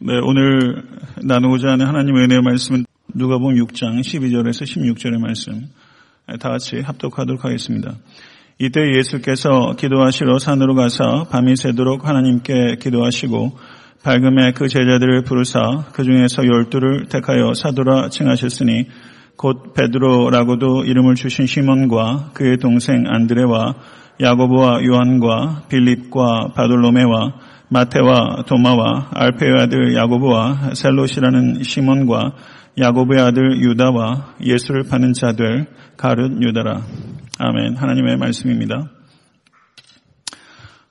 네, 0.00 0.12
오늘 0.22 0.84
나누고자 1.24 1.70
하는 1.70 1.84
하나님의 1.84 2.22
은혜의 2.22 2.42
말씀은 2.42 2.84
누가복음 3.14 3.56
6장 3.56 3.98
12절에서 3.98 4.62
16절의 4.62 5.18
말씀 5.18 5.66
다 6.38 6.50
같이 6.50 6.78
합독하도록 6.78 7.44
하겠습니다. 7.44 7.96
이때 8.60 8.80
예수께서 8.96 9.74
기도하시러 9.76 10.38
산으로 10.38 10.76
가서 10.76 11.24
밤이 11.32 11.56
새도록 11.56 12.06
하나님께 12.06 12.76
기도하시고 12.80 13.58
밝음에 14.04 14.52
그 14.52 14.68
제자들을 14.68 15.24
부르사 15.24 15.86
그 15.92 16.04
중에서 16.04 16.46
열두를 16.46 17.06
택하여 17.06 17.52
사도라 17.54 18.10
칭하셨으니 18.10 18.86
곧 19.36 19.74
베드로라고도 19.74 20.84
이름을 20.84 21.16
주신 21.16 21.46
시몬과 21.46 22.30
그의 22.34 22.58
동생 22.58 23.02
안드레와 23.08 23.74
야고보와 24.20 24.84
요한과 24.84 25.64
빌립과 25.68 26.52
바돌로메와 26.54 27.57
마테와 27.70 28.44
도마와 28.46 29.10
알페의 29.12 29.52
아들 29.60 29.94
야고보와 29.94 30.74
셀롯이라는 30.74 31.62
시몬과 31.62 32.32
야고보의 32.78 33.20
아들 33.20 33.60
유다와 33.60 34.36
예수를 34.42 34.84
파는 34.84 35.12
자들 35.12 35.66
가룟 35.96 36.42
유다라. 36.42 36.82
아멘. 37.38 37.76
하나님의 37.76 38.16
말씀입니다. 38.16 38.90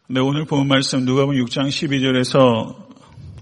네, 0.10 0.20
오늘 0.20 0.46
본 0.46 0.68
말씀 0.68 1.04
누가복음 1.06 1.36
6장 1.46 1.68
12절에서 1.68 2.88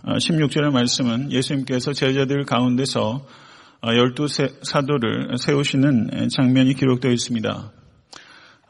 16절의 0.04 0.72
말씀은 0.72 1.32
예수님께서 1.32 1.94
제자들 1.94 2.46
가운데서 2.46 3.26
열두 3.84 4.28
사도를 4.28 5.38
세우시는 5.38 6.30
장면이 6.30 6.74
기록되어 6.76 7.12
있습니다. 7.12 7.72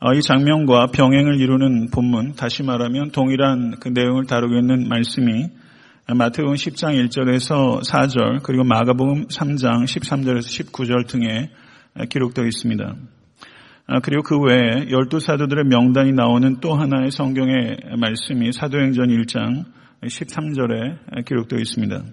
어, 0.02 0.14
이 0.14 0.22
장면과 0.22 0.88
병행을 0.88 1.40
이루는 1.40 1.90
본문, 1.90 2.34
다시 2.34 2.64
말하면 2.64 3.12
동일한 3.12 3.76
그 3.80 3.88
내용을 3.88 4.26
다루고 4.26 4.56
있는 4.56 4.90
말씀이 4.90 5.48
마태복음 6.14 6.56
10장 6.56 7.02
1절에서 7.08 7.82
4절, 7.82 8.44
그리고 8.44 8.66
마가복음 8.66 9.28
3장 9.28 9.86
13절에서 9.86 10.72
19절 10.72 11.08
등에 11.08 11.50
기록되어 12.10 12.46
있습니다. 12.46 12.96
아, 13.88 14.00
그리고 14.02 14.22
그 14.24 14.38
외에 14.38 14.90
열두 14.92 15.20
사도들의 15.20 15.64
명단이 15.66 16.12
나오는 16.12 16.60
또 16.60 16.76
하나의 16.76 17.12
성경의 17.12 17.78
말씀이 17.98 18.52
사도행전 18.52 19.08
1장 19.08 19.64
13절에 20.04 21.26
기록되어 21.26 21.60
있습니다. 21.60 22.04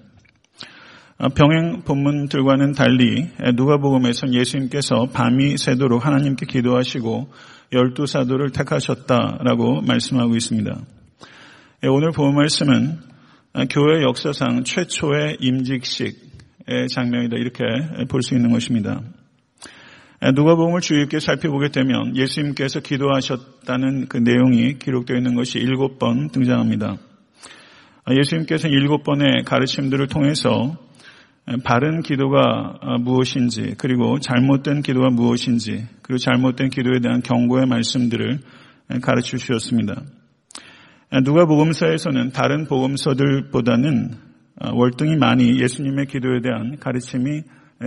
아, 1.24 1.28
병행 1.28 1.82
본문들과는 1.82 2.72
달리 2.72 3.28
누가복음에서는 3.54 4.34
예수님께서 4.34 5.06
밤이 5.12 5.56
새도록 5.56 6.04
하나님께 6.04 6.46
기도하시고 6.46 7.30
열두 7.72 8.06
사도를 8.06 8.50
택하셨다라고 8.50 9.82
말씀하고 9.82 10.34
있습니다. 10.34 10.80
예, 11.84 11.86
오늘 11.86 12.10
본 12.10 12.34
말씀은 12.34 12.98
교회 13.70 14.02
역사상 14.02 14.64
최초의 14.64 15.36
임직식의 15.38 16.88
장면이다 16.92 17.36
이렇게 17.36 17.62
볼 18.08 18.22
수 18.22 18.34
있는 18.34 18.50
것입니다. 18.50 19.00
예, 20.24 20.32
누가복음을 20.32 20.80
주의 20.80 21.02
깊게 21.02 21.20
살펴보게 21.20 21.68
되면 21.68 22.16
예수님께서 22.16 22.80
기도하셨다는 22.80 24.08
그 24.08 24.16
내용이 24.16 24.80
기록되어 24.80 25.18
있는 25.18 25.36
것이 25.36 25.60
일곱 25.60 26.00
번 26.00 26.30
등장합니다. 26.30 26.96
아, 28.06 28.12
예수님께서 28.12 28.66
일곱 28.66 29.04
번의 29.04 29.44
가르침들을 29.44 30.08
통해서 30.08 30.76
바른 31.64 32.02
기도가 32.02 32.78
어, 32.80 32.98
무엇인지 32.98 33.74
그리고 33.78 34.18
잘못된 34.20 34.82
기도가 34.82 35.10
무엇인지 35.10 35.86
그리고 36.02 36.18
잘못된 36.18 36.70
기도에 36.70 37.00
대한 37.00 37.20
경고의 37.20 37.66
말씀들을 37.66 38.38
가르쳐 39.02 39.36
주셨습니다. 39.36 40.02
누가 41.24 41.44
복음서에서는 41.46 42.30
다른 42.30 42.66
복음서들보다는 42.66 44.10
어, 44.60 44.70
월등히 44.74 45.16
많이 45.16 45.60
예수님의 45.60 46.06
기도에 46.06 46.40
대한 46.40 46.78
가르침이 46.78 47.42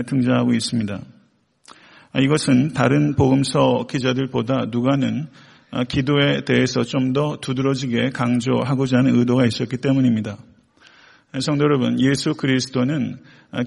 등장하고 0.05 0.53
있습니다. 0.53 0.99
아, 2.11 2.19
이것은 2.19 2.73
다른 2.73 3.15
복음서 3.15 3.87
기자들보다 3.89 4.67
누가는 4.71 5.27
어, 5.71 5.83
기도에 5.83 6.45
대해서 6.45 6.83
좀 6.83 7.13
더 7.13 7.37
두드러지게 7.37 8.09
강조하고자 8.09 8.97
하는 8.97 9.17
의도가 9.17 9.45
있었기 9.45 9.77
때문입니다. 9.77 10.37
성도 11.41 11.65
여러분, 11.65 11.99
예수 11.99 12.33
그리스도는 12.33 13.17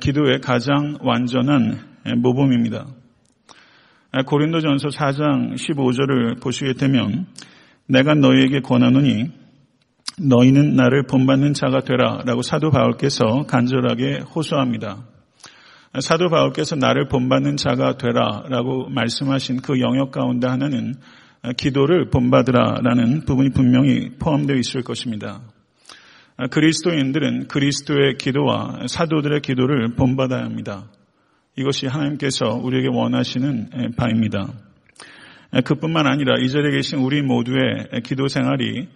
기도의 0.00 0.40
가장 0.40 0.96
완전한 1.00 1.78
모범입니다. 2.16 2.86
고린도전서 4.26 4.88
4장 4.88 5.54
15절을 5.54 6.42
보시게 6.42 6.74
되면 6.74 7.26
내가 7.86 8.14
너희에게 8.14 8.60
권하노니 8.60 9.30
너희는 10.20 10.76
나를 10.76 11.04
본받는 11.04 11.52
자가 11.52 11.80
되라라고 11.80 12.40
사도 12.40 12.70
바울께서 12.70 13.44
간절하게 13.46 14.20
호소합니다. 14.34 15.04
사도 16.00 16.30
바울께서 16.30 16.76
나를 16.76 17.08
본받는 17.08 17.56
자가 17.56 17.98
되라라고 17.98 18.88
말씀하신 18.88 19.60
그 19.60 19.78
영역 19.80 20.10
가운데 20.10 20.48
하나는 20.48 20.94
기도를 21.58 22.08
본받으라라는 22.08 23.26
부분이 23.26 23.50
분명히 23.50 24.10
포함되어 24.18 24.56
있을 24.56 24.82
것입니다. 24.82 25.42
아, 26.40 26.46
그리스도인들은 26.46 27.48
그리스도의 27.48 28.16
기도와 28.16 28.86
사도들의 28.86 29.40
기도를 29.40 29.96
본받아야 29.96 30.44
합니다. 30.44 30.84
이것이 31.56 31.88
하나님께서 31.88 32.54
우리에게 32.62 32.86
원하시는 32.92 33.94
바입니다. 33.96 34.46
그뿐만 35.64 36.06
아니라 36.06 36.36
이 36.40 36.48
자리에 36.48 36.70
계신 36.70 37.00
우리 37.00 37.22
모두의 37.22 38.02
기도 38.04 38.28
생활이 38.28 38.86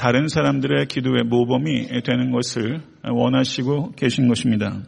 다른 0.00 0.26
사람들의 0.26 0.86
기도의 0.86 1.22
모범이 1.22 2.02
되는 2.02 2.32
것을 2.32 2.80
원하시고 3.08 3.92
계신 3.92 4.26
것입니다. 4.26 4.80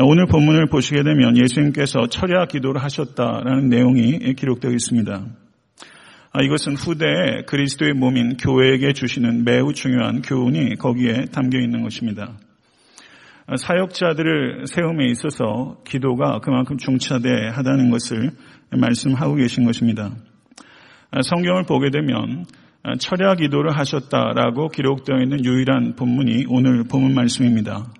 오늘 0.00 0.24
본문을 0.24 0.68
보시게 0.68 1.02
되면 1.02 1.36
예수님께서 1.36 2.06
철야 2.08 2.46
기도를 2.46 2.82
하셨다라는 2.82 3.68
내용이 3.68 4.32
기록되어 4.32 4.70
있습니다. 4.70 5.26
아, 6.36 6.42
이것은 6.42 6.74
후대에 6.74 7.42
그리스도의 7.46 7.92
몸인 7.92 8.36
교회에게 8.36 8.92
주시는 8.92 9.44
매우 9.44 9.72
중요한 9.72 10.20
교훈이 10.20 10.74
거기에 10.74 11.26
담겨 11.26 11.60
있는 11.60 11.82
것입니다. 11.82 12.36
아, 13.46 13.56
사역자들을 13.56 14.66
세움에 14.66 15.06
있어서 15.12 15.78
기도가 15.86 16.40
그만큼 16.40 16.76
중차대하다는 16.76 17.88
것을 17.88 18.32
말씀하고 18.72 19.36
계신 19.36 19.64
것입니다. 19.64 20.10
아, 21.12 21.22
성경을 21.22 21.66
보게 21.66 21.90
되면 21.90 22.46
철야 22.98 23.36
기도를 23.36 23.78
하셨다라고 23.78 24.70
기록되어 24.70 25.20
있는 25.22 25.44
유일한 25.44 25.94
본문이 25.94 26.46
오늘 26.48 26.82
본문 26.82 27.14
말씀입니다. 27.14 27.92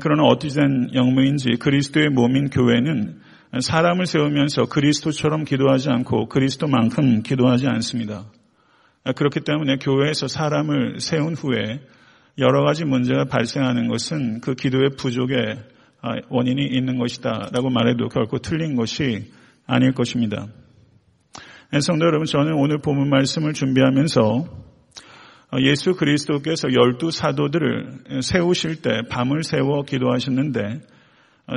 그러나 0.00 0.24
어떻게 0.24 0.52
된 0.52 0.88
영무인지 0.92 1.58
그리스도의 1.60 2.08
몸인 2.08 2.50
교회는 2.50 3.20
사람을 3.60 4.06
세우면서 4.06 4.66
그리스도처럼 4.66 5.44
기도하지 5.44 5.90
않고 5.90 6.28
그리스도만큼 6.28 7.22
기도하지 7.22 7.66
않습니다. 7.68 8.24
그렇기 9.14 9.40
때문에 9.40 9.76
교회에서 9.76 10.28
사람을 10.28 11.00
세운 11.00 11.34
후에 11.34 11.80
여러 12.38 12.64
가지 12.64 12.84
문제가 12.84 13.24
발생하는 13.24 13.88
것은 13.88 14.40
그 14.40 14.54
기도의 14.54 14.90
부족의 14.98 15.58
원인이 16.28 16.66
있는 16.66 16.98
것이다 16.98 17.50
라고 17.52 17.70
말해도 17.70 18.08
결코 18.08 18.38
틀린 18.38 18.76
것이 18.76 19.32
아닐 19.66 19.92
것입니다. 19.92 20.46
성도 21.80 22.06
여러분, 22.06 22.26
저는 22.26 22.54
오늘 22.54 22.78
본문 22.78 23.08
말씀을 23.08 23.52
준비하면서 23.52 24.66
예수 25.60 25.94
그리스도께서 25.94 26.68
열두 26.72 27.10
사도들을 27.10 28.22
세우실 28.22 28.82
때 28.82 29.02
밤을 29.08 29.42
세워 29.42 29.82
기도하셨는데 29.82 30.80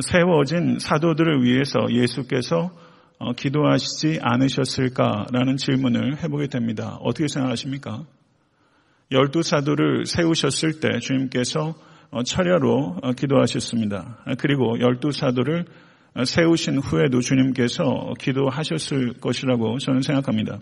세워진 0.01 0.77
사도들을 0.79 1.43
위해서 1.43 1.79
예수께서 1.89 2.71
어, 3.17 3.33
기도하시지 3.33 4.19
않으셨을까라는 4.21 5.57
질문을 5.57 6.23
해보게 6.23 6.47
됩니다. 6.47 6.97
어떻게 7.01 7.27
생각하십니까? 7.27 8.05
열두 9.11 9.41
사도를 9.41 10.05
세우셨을 10.05 10.79
때 10.79 10.99
주님께서 10.99 11.75
어, 12.11 12.23
철야로 12.23 12.97
어, 13.01 13.11
기도하셨습니다. 13.11 14.23
그리고 14.39 14.79
열두 14.79 15.11
사도를 15.11 15.65
세우신 16.23 16.77
후에도 16.77 17.19
주님께서 17.19 18.13
기도하셨을 18.19 19.19
것이라고 19.19 19.79
저는 19.79 20.01
생각합니다. 20.01 20.59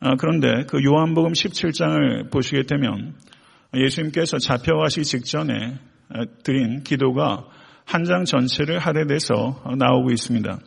아, 0.00 0.16
그런데 0.16 0.64
그 0.68 0.82
요한복음 0.82 1.32
17장을 1.32 2.30
보시게 2.30 2.64
되면 2.64 3.14
예수님께서 3.74 4.38
잡혀가시기 4.38 5.04
직전에 5.04 5.78
드린 6.42 6.82
기도가 6.82 7.46
한 7.84 8.04
장 8.04 8.24
전체를 8.24 8.78
할애돼서 8.78 9.62
나오고 9.76 10.10
있습니다. 10.10 10.58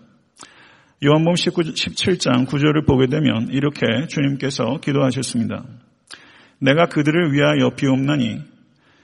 요한복음 1.03 1.35
19, 1.35 1.61
17장 1.61 2.47
9절을 2.47 2.87
보게 2.87 3.07
되면 3.07 3.49
이렇게 3.51 4.07
주님께서 4.07 4.79
기도하셨습니다. 4.81 5.63
내가 6.59 6.87
그들을 6.87 7.33
위하여 7.33 7.71
비옵나니 7.75 8.41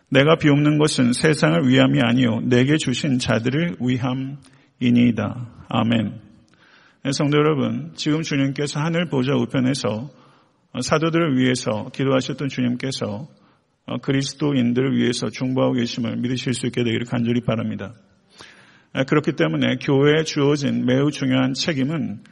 내가 0.10 0.36
비옵는 0.36 0.78
것은 0.78 1.14
세상을 1.14 1.68
위함이 1.68 2.00
아니요 2.02 2.42
내게 2.44 2.78
주신 2.78 3.20
자들을 3.20 3.78
위함이니이다. 3.80 5.48
아멘. 5.70 6.20
성도 7.14 7.38
여러분, 7.38 7.92
지금 7.96 8.22
주님께서 8.22 8.80
하늘 8.80 9.08
보좌 9.10 9.34
우편에서 9.34 10.10
사도들을 10.82 11.38
위해서 11.38 11.90
기도하셨던 11.94 12.48
주님께서 12.48 13.28
그리스도인들을 14.02 14.96
위해서 14.98 15.30
중보하고 15.30 15.74
계심을 15.74 16.18
믿으실 16.18 16.54
수 16.54 16.68
있게 16.68 16.84
되기를 16.84 17.06
간절히 17.06 17.42
바랍니다. 17.42 17.94
그렇기 19.08 19.34
때문에 19.34 19.78
교회에 19.78 20.24
주어진 20.24 20.86
매우 20.86 21.12
중요한 21.12 21.54
책임은 21.54 22.24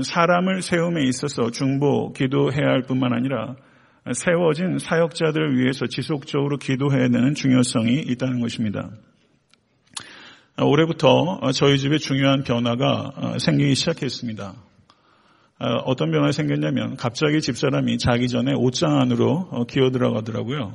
사람을 0.00 0.62
세움에 0.62 1.02
있어서 1.04 1.50
중보, 1.50 2.12
기도해야 2.12 2.66
할 2.66 2.82
뿐만 2.82 3.12
아니라 3.12 3.56
세워진 4.12 4.78
사역자들을 4.78 5.58
위해서 5.58 5.86
지속적으로 5.86 6.56
기도해야 6.56 7.08
되는 7.08 7.34
중요성이 7.34 8.00
있다는 8.00 8.40
것입니다. 8.40 8.90
올해부터 10.60 11.40
저희 11.52 11.78
집에 11.78 11.98
중요한 11.98 12.42
변화가 12.42 13.38
생기기 13.38 13.74
시작했습니다. 13.74 14.54
어떤 15.84 16.10
변화가 16.10 16.32
생겼냐면 16.32 16.96
갑자기 16.96 17.40
집사람이 17.40 17.98
자기 17.98 18.26
전에 18.28 18.52
옷장 18.54 18.98
안으로 18.98 19.66
기어 19.68 19.90
들어가더라고요. 19.90 20.72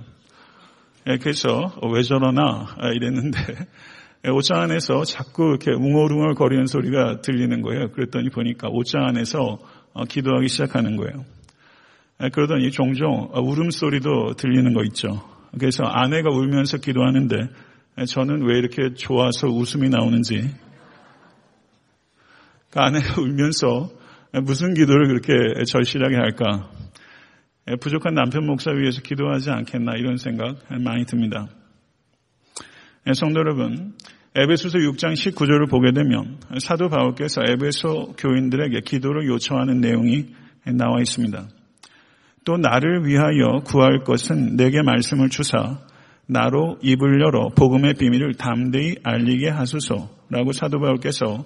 예, 1.09 1.17
그래서 1.17 1.73
왜 1.93 2.03
저러나 2.03 2.67
이랬는데 2.95 3.39
옷장 4.33 4.61
안에서 4.61 5.03
자꾸 5.03 5.49
이렇게 5.49 5.71
웅얼웅얼 5.71 6.35
거리는 6.35 6.65
소리가 6.67 7.21
들리는 7.21 7.61
거예요. 7.61 7.91
그랬더니 7.91 8.29
보니까 8.29 8.69
옷장 8.69 9.05
안에서 9.05 9.57
기도하기 10.07 10.47
시작하는 10.47 10.95
거예요. 10.95 11.25
그러더니 12.33 12.71
종종 12.71 13.29
울음소리도 13.33 14.35
들리는 14.37 14.73
거 14.73 14.83
있죠. 14.85 15.21
그래서 15.59 15.83
아내가 15.83 16.29
울면서 16.29 16.77
기도하는데 16.77 17.35
저는 18.07 18.43
왜 18.43 18.57
이렇게 18.57 18.93
좋아서 18.93 19.47
웃음이 19.47 19.89
나오는지 19.89 20.49
그 22.69 22.79
아내가 22.79 23.21
울면서 23.21 23.89
무슨 24.43 24.73
기도를 24.73 25.07
그렇게 25.07 25.63
절실하게 25.65 26.15
할까? 26.15 26.69
부족한 27.81 28.13
남편 28.13 28.45
목사 28.45 28.71
위해서 28.71 29.01
기도하지 29.01 29.51
않겠나 29.51 29.95
이런 29.95 30.17
생각 30.17 30.57
많이 30.69 31.05
듭니다. 31.05 31.47
성도 33.13 33.39
여러분, 33.39 33.93
에베소서 34.35 34.77
6장 34.79 35.13
19절을 35.13 35.69
보게 35.69 35.91
되면 35.91 36.37
사도 36.59 36.89
바울께서 36.89 37.41
에베소 37.47 38.15
교인들에게 38.17 38.81
기도를 38.81 39.27
요청하는 39.27 39.81
내용이 39.81 40.27
나와 40.65 40.99
있습니다. 40.99 41.47
또 42.45 42.57
나를 42.57 43.05
위하여 43.05 43.61
구할 43.65 44.03
것은 44.03 44.55
내게 44.55 44.81
말씀을 44.81 45.29
주사 45.29 45.79
나로 46.27 46.77
입을 46.81 47.21
열어 47.21 47.49
복음의 47.49 47.95
비밀을 47.95 48.35
담대히 48.35 48.95
알리게 49.03 49.49
하소서라고 49.49 50.51
사도 50.53 50.79
바울께서 50.79 51.45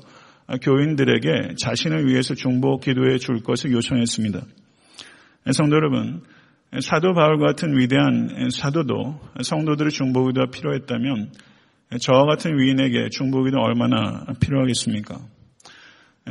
교인들에게 0.61 1.55
자신을 1.57 2.07
위해서 2.07 2.33
중보 2.33 2.77
기도해 2.77 3.17
줄 3.17 3.41
것을 3.43 3.71
요청했습니다. 3.71 4.41
성도 5.51 5.75
여러분, 5.75 6.21
사도 6.81 7.13
바울 7.13 7.39
같은 7.39 7.77
위대한 7.77 8.49
사도도 8.51 9.19
성도들의 9.41 9.91
중보 9.91 10.27
기도가 10.27 10.49
필요했다면 10.51 11.31
저와 11.99 12.25
같은 12.25 12.57
위인에게 12.57 13.09
중보 13.11 13.43
기도 13.43 13.59
얼마나 13.59 14.25
필요하겠습니까? 14.39 15.19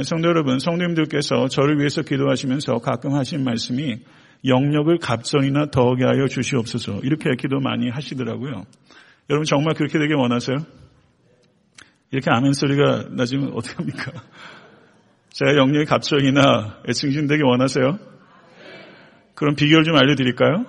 성도 0.04 0.28
여러분, 0.28 0.58
성도님들께서 0.58 1.48
저를 1.48 1.78
위해서 1.78 2.02
기도하시면서 2.02 2.78
가끔 2.78 3.14
하신 3.14 3.44
말씀이 3.44 3.96
영역을 4.46 4.98
갑절이나 4.98 5.66
더하게 5.66 6.04
하여 6.04 6.26
주시옵소서. 6.26 7.00
이렇게 7.02 7.30
기도 7.38 7.60
많이 7.60 7.90
하시더라고요. 7.90 8.64
여러분 9.28 9.44
정말 9.44 9.74
그렇게 9.74 9.98
되길 9.98 10.16
원하세요? 10.16 10.56
이렇게 12.10 12.30
아멘 12.30 12.52
소리가 12.52 13.06
나지면 13.10 13.52
어떻게 13.54 13.76
합니까? 13.76 14.12
제가 15.30 15.56
영역이 15.56 15.84
갑절이나 15.84 16.82
증진되기 16.92 17.42
원하세요? 17.42 17.98
그럼 19.34 19.54
비결 19.54 19.84
좀 19.84 19.96
알려드릴까요? 19.96 20.66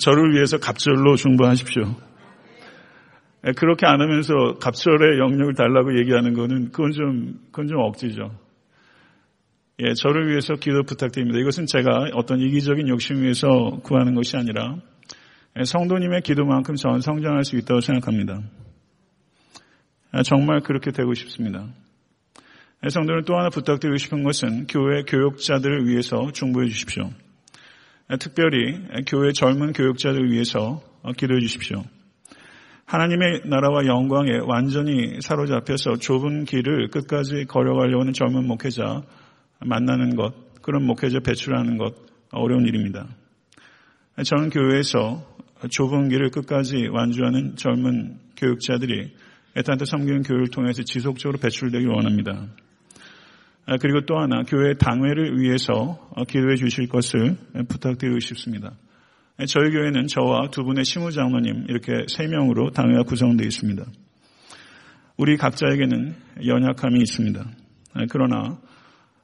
저를 0.00 0.34
위해서 0.34 0.58
갑절로 0.58 1.16
중보하십시오. 1.16 1.94
그렇게 3.56 3.86
안 3.86 4.00
하면서 4.00 4.34
갑절의 4.60 5.18
영역을 5.20 5.54
달라고 5.54 5.96
얘기하는 6.00 6.34
거는 6.34 6.72
그건 6.72 6.90
좀, 6.90 7.34
그건 7.52 7.68
좀 7.68 7.78
억지죠. 7.78 8.32
예, 9.80 9.92
저를 9.92 10.30
위해서 10.30 10.54
기도 10.54 10.82
부탁드립니다. 10.82 11.38
이것은 11.38 11.66
제가 11.66 12.08
어떤 12.14 12.40
이기적인 12.40 12.88
욕심 12.88 13.22
위해서 13.22 13.46
구하는 13.82 14.14
것이 14.14 14.36
아니라 14.36 14.76
예, 15.58 15.64
성도님의 15.64 16.22
기도만큼 16.22 16.76
저는 16.76 17.02
성장할 17.02 17.44
수 17.44 17.56
있다고 17.56 17.80
생각합니다. 17.80 18.40
예, 20.14 20.22
정말 20.22 20.60
그렇게 20.60 20.90
되고 20.90 21.14
싶습니다. 21.14 21.66
예, 22.84 22.88
성도는 22.88 23.24
또 23.24 23.36
하나 23.36 23.48
부탁드리고 23.48 23.96
싶은 23.96 24.22
것은 24.22 24.66
교회 24.66 25.02
교육자들을 25.02 25.86
위해서 25.86 26.30
중보해 26.32 26.68
주십시오. 26.68 27.10
특별히 28.20 28.78
교회 29.08 29.32
젊은 29.32 29.72
교육자들을 29.72 30.30
위해서 30.30 30.80
어, 31.02 31.12
기도해 31.12 31.40
주십시오. 31.40 31.82
하나님의 32.84 33.42
나라와 33.46 33.84
영광에 33.84 34.38
완전히 34.46 35.20
사로잡혀서 35.20 35.96
좁은 35.96 36.44
길을 36.44 36.88
끝까지 36.90 37.46
걸어가려고 37.48 38.02
하는 38.02 38.12
젊은 38.12 38.46
목회자 38.46 39.02
만나는 39.58 40.14
것, 40.14 40.34
그런 40.62 40.84
목회자 40.84 41.18
배출하는 41.20 41.78
것 41.78 41.94
어려운 42.30 42.64
일입니다. 42.66 43.08
저는 44.24 44.50
교회에서 44.50 45.26
좁은 45.68 46.08
길을 46.10 46.30
끝까지 46.30 46.86
완주하는 46.86 47.56
젊은 47.56 48.18
교육자들이 48.36 49.12
애타한테 49.56 49.84
섬기는 49.84 50.22
교육을 50.22 50.48
통해서 50.48 50.82
지속적으로 50.82 51.38
배출되길 51.38 51.88
원합니다. 51.88 52.46
그리고 53.80 54.02
또 54.06 54.18
하나 54.18 54.42
교회 54.42 54.74
당회를 54.74 55.40
위해서 55.40 56.10
기도해 56.28 56.56
주실 56.56 56.88
것을 56.88 57.36
부탁드리고 57.68 58.20
싶습니다. 58.20 58.72
저희 59.48 59.70
교회는 59.70 60.06
저와 60.06 60.50
두 60.50 60.62
분의 60.62 60.84
시무장로님 60.84 61.66
이렇게 61.68 61.92
세 62.08 62.26
명으로 62.26 62.70
당회가 62.70 63.02
구성되어 63.02 63.46
있습니다. 63.46 63.84
우리 65.16 65.36
각자에게는 65.36 66.14
연약함이 66.46 67.00
있습니다. 67.00 67.44
그러나 68.10 68.58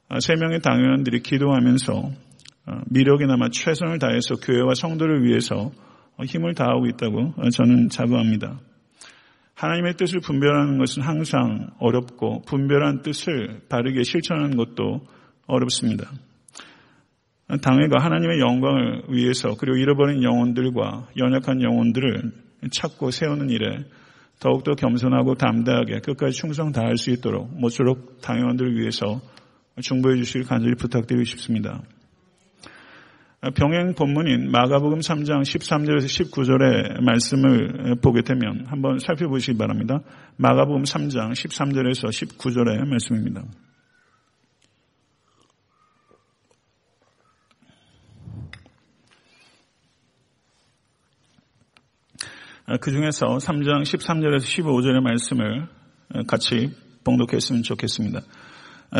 아, 0.09 0.19
세 0.19 0.35
명의 0.35 0.59
당회원들이 0.59 1.21
기도하면서 1.21 2.11
아, 2.65 2.81
미력이나마 2.89 3.49
최선을 3.49 3.99
다해서 3.99 4.35
교회와 4.35 4.75
성도를 4.75 5.23
위해서 5.23 5.71
힘을 6.23 6.53
다하고 6.53 6.85
있다고 6.87 7.33
저는 7.51 7.89
자부합니다. 7.89 8.59
하나님의 9.55 9.95
뜻을 9.95 10.19
분별하는 10.19 10.77
것은 10.77 11.03
항상 11.03 11.69
어렵고 11.79 12.41
분별한 12.41 13.01
뜻을 13.03 13.61
바르게 13.69 14.03
실천하는 14.03 14.57
것도 14.57 15.05
어렵습니다. 15.47 16.11
당회가 17.61 18.03
하나님의 18.03 18.39
영광을 18.39 19.03
위해서 19.09 19.55
그리고 19.59 19.77
잃어버린 19.77 20.23
영혼들과 20.23 21.09
연약한 21.17 21.61
영혼들을 21.61 22.31
찾고 22.71 23.11
세우는 23.11 23.49
일에 23.49 23.85
더욱더 24.39 24.73
겸손하고 24.73 25.35
담대하게 25.35 25.99
끝까지 25.99 26.37
충성 26.37 26.71
다할 26.71 26.97
수 26.97 27.11
있도록 27.11 27.49
모쪼록 27.53 28.21
당회원들을 28.21 28.77
위해서 28.79 29.21
중보해 29.81 30.17
주시길 30.17 30.43
간절히 30.45 30.75
부탁드리고 30.75 31.23
싶습니다. 31.25 31.81
병행 33.51 33.93
본문인 33.93 34.51
마가복음 34.51 34.99
3장 34.99 35.41
13절에서 35.41 36.05
19절의 36.05 37.01
말씀을 37.01 37.95
보게 38.01 38.21
되면 38.21 38.65
한번 38.67 38.99
살펴보시기 38.99 39.57
바랍니다. 39.57 39.99
마가복음 40.37 40.83
3장 40.83 41.33
13절에서 41.33 42.07
19절의 42.07 42.87
말씀입니다. 42.87 43.43
그 52.79 52.91
중에서 52.91 53.25
3장 53.25 53.81
13절에서 53.81 54.39
15절의 54.39 55.01
말씀을 55.01 55.67
같이 56.27 56.71
봉독했으면 57.03 57.63
좋겠습니다. 57.63 58.21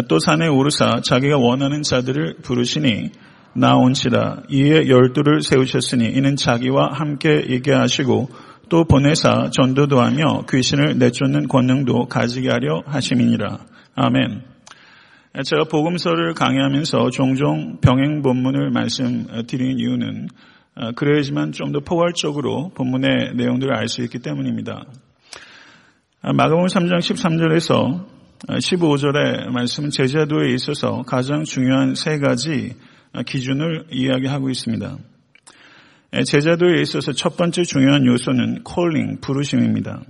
또 0.10 0.20
산에 0.20 0.50
오르사 0.50 1.00
자기가 1.02 1.38
원하는 1.38 1.82
자들을 1.82 2.40
부르시니 2.42 3.12
나온시라 3.56 4.44
이에 4.50 4.88
열두를 4.88 5.42
세우셨으니 5.42 6.06
이는 6.10 6.36
자기와 6.36 6.92
함께 6.94 7.44
있게 7.48 7.72
하시고 7.72 8.30
또 8.70 8.86
보내사 8.86 9.50
전도도 9.52 10.02
하며 10.02 10.46
귀신을 10.50 10.98
내쫓는 10.98 11.48
권능도 11.48 12.08
가지게 12.08 12.50
하려 12.50 12.84
하심이니라. 12.86 13.60
아멘. 13.96 14.42
제가 15.46 15.66
복음서를 15.66 16.34
강의하면서 16.34 17.10
종종 17.10 17.80
병행 17.82 18.22
본문을 18.22 18.72
말씀드리는 18.72 19.80
이유는 19.80 20.28
그래야지만 20.96 21.52
좀 21.52 21.72
더 21.72 21.80
포괄적으로 21.80 22.72
본문의 22.76 23.34
내용들을 23.36 23.76
알 23.76 23.88
수 23.88 24.02
있기 24.04 24.20
때문입니다. 24.20 24.86
마가복음 26.22 26.66
3장 26.68 27.00
13절에서 27.00 28.06
15절의 28.48 29.50
말씀은 29.50 29.90
제자도에 29.90 30.54
있어서 30.54 31.04
가장 31.04 31.44
중요한 31.44 31.96
세 31.96 32.18
가지 32.18 32.76
기준을 33.26 33.88
이야기하고 33.92 34.50
있습니다. 34.50 34.98
제자도에 36.26 36.82
있어서 36.82 37.12
첫 37.12 37.38
번째 37.38 37.64
중요한 37.64 38.06
요소는 38.06 38.64
콜링, 38.64 39.22
부르심입니다. 39.22 40.02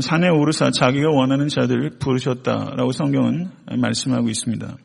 산에 0.00 0.28
오르사 0.28 0.70
자기가 0.70 1.10
원하는 1.10 1.48
자들을 1.48 1.98
부르셨다라고 1.98 2.92
성경은 2.92 3.50
말씀하고 3.78 4.28
있습니다. 4.28 4.76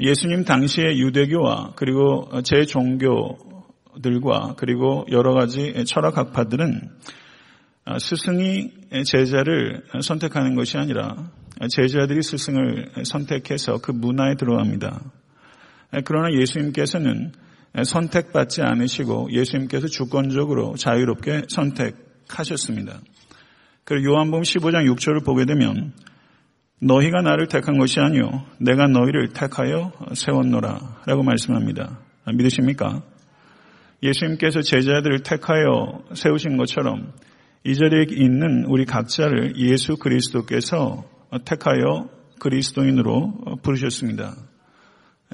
예수님 0.00 0.44
당시의 0.44 1.00
유대교와 1.00 1.74
그리고 1.76 2.28
제 2.42 2.64
종교 2.64 3.52
성도들과 3.92 4.54
그리고 4.56 5.04
여러 5.10 5.34
가지 5.34 5.84
철학 5.86 6.16
학파들은 6.16 6.90
스승이 7.98 8.70
제자를 9.04 9.84
선택하는 10.02 10.54
것이 10.54 10.78
아니라 10.78 11.30
제자들이 11.68 12.22
스승을 12.22 13.04
선택해서 13.04 13.78
그 13.78 13.92
문화에 13.92 14.34
들어갑니다. 14.36 15.00
그러나 16.04 16.32
예수님께서는 16.32 17.32
선택받지 17.84 18.62
않으시고 18.62 19.28
예수님께서 19.32 19.86
주권적으로 19.86 20.74
자유롭게 20.76 21.42
선택하셨습니다. 21.48 23.00
그리고 23.84 24.12
요한복음 24.12 24.42
15장 24.42 24.84
6절을 24.94 25.24
보게 25.24 25.44
되면 25.44 25.92
너희가 26.80 27.22
나를 27.22 27.46
택한 27.46 27.78
것이 27.78 28.00
아니요 28.00 28.44
내가 28.58 28.86
너희를 28.86 29.28
택하여 29.28 29.92
세웠노라 30.14 31.02
라고 31.06 31.22
말씀합니다. 31.22 31.98
믿으십니까? 32.32 33.02
예수님께서 34.02 34.62
제자들을 34.62 35.22
택하여 35.22 36.02
세우신 36.14 36.56
것처럼 36.56 37.12
이 37.64 37.74
자리에 37.74 38.06
있는 38.10 38.64
우리 38.66 38.84
각자를 38.84 39.56
예수 39.58 39.96
그리스도께서 39.96 41.04
택하여 41.44 42.08
그리스도인으로 42.40 43.58
부르셨습니다. 43.62 44.34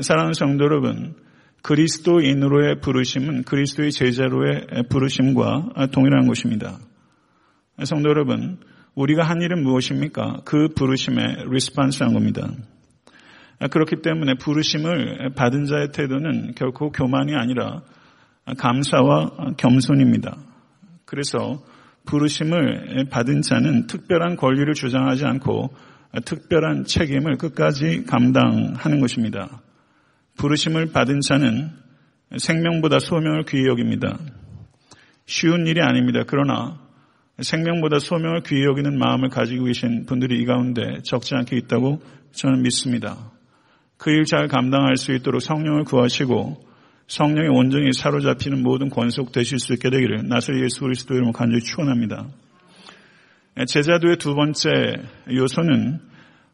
사랑하는 0.00 0.33
성도 0.33 0.64
여러분, 0.64 1.14
그리스도인으로의 1.62 2.81
부르심은 2.81 3.43
그리스도의 3.43 3.90
제자로의 3.90 4.67
부르심과 4.88 5.88
동일한 5.93 6.26
것입니다. 6.26 6.78
성도 7.85 8.11
여러분, 8.11 8.59
우리가 8.95 9.25
한 9.25 9.43
일은 9.43 9.62
무엇입니까? 9.62 10.43
그 10.45 10.69
부르심에 10.69 11.45
리스판스한 11.49 12.12
겁니다. 12.12 12.49
그렇기 13.71 14.02
때문에 14.02 14.35
부르심을 14.35 15.33
받은 15.35 15.64
자의 15.64 15.90
태도는 15.93 16.55
결코 16.55 16.93
교만이 16.93 17.35
아니라 17.35 17.83
감사와 18.57 19.55
겸손입니다. 19.57 20.37
그래서 21.05 21.62
부르심을 22.07 23.07
받은 23.11 23.43
자는 23.43 23.87
특별한 23.88 24.37
권리를 24.37 24.73
주장하지 24.75 25.26
않고 25.26 25.75
특별한 26.25 26.85
책임을 26.85 27.37
끝까지 27.37 28.05
감당하는 28.05 29.00
것입니다. 29.00 29.61
부르심을 30.38 30.92
받은 30.92 31.21
자는 31.21 31.71
생명보다 32.37 32.99
소명을 32.99 33.45
귀히 33.45 33.66
여깁니다. 33.66 34.18
쉬운 35.26 35.66
일이 35.66 35.80
아닙니다. 35.83 36.25
그러나 36.26 36.78
생명보다 37.40 37.99
소명을 37.99 38.42
귀히 38.47 38.64
여기는 38.64 38.99
마음을 38.99 39.28
가지고 39.28 39.64
계신 39.66 40.07
분들이 40.07 40.40
이 40.40 40.47
가운데 40.47 41.00
적지 41.04 41.35
않게 41.35 41.57
있다고 41.57 42.00
저는 42.33 42.62
믿습니다. 42.62 43.16
그 43.99 44.11
일 44.11 44.25
잘 44.25 44.47
감당할 44.47 44.97
수 44.97 45.12
있도록 45.12 45.42
성령을 45.42 45.85
구하시고 45.85 46.64
성령의 47.09 47.50
온전히 47.50 47.92
사로잡히는 47.92 48.62
모든 48.62 48.90
권속 48.90 49.33
되실 49.33 49.59
수 49.59 49.73
있게 49.73 49.90
되기를 49.90 50.28
나서 50.28 50.54
예수 50.54 50.80
그리스도 50.80 51.14
이름으로 51.14 51.33
간절히 51.33 51.64
축원합니다. 51.64 52.26
제자도의 53.66 54.18
두 54.18 54.35
번째 54.35 54.68
요소는 55.33 55.99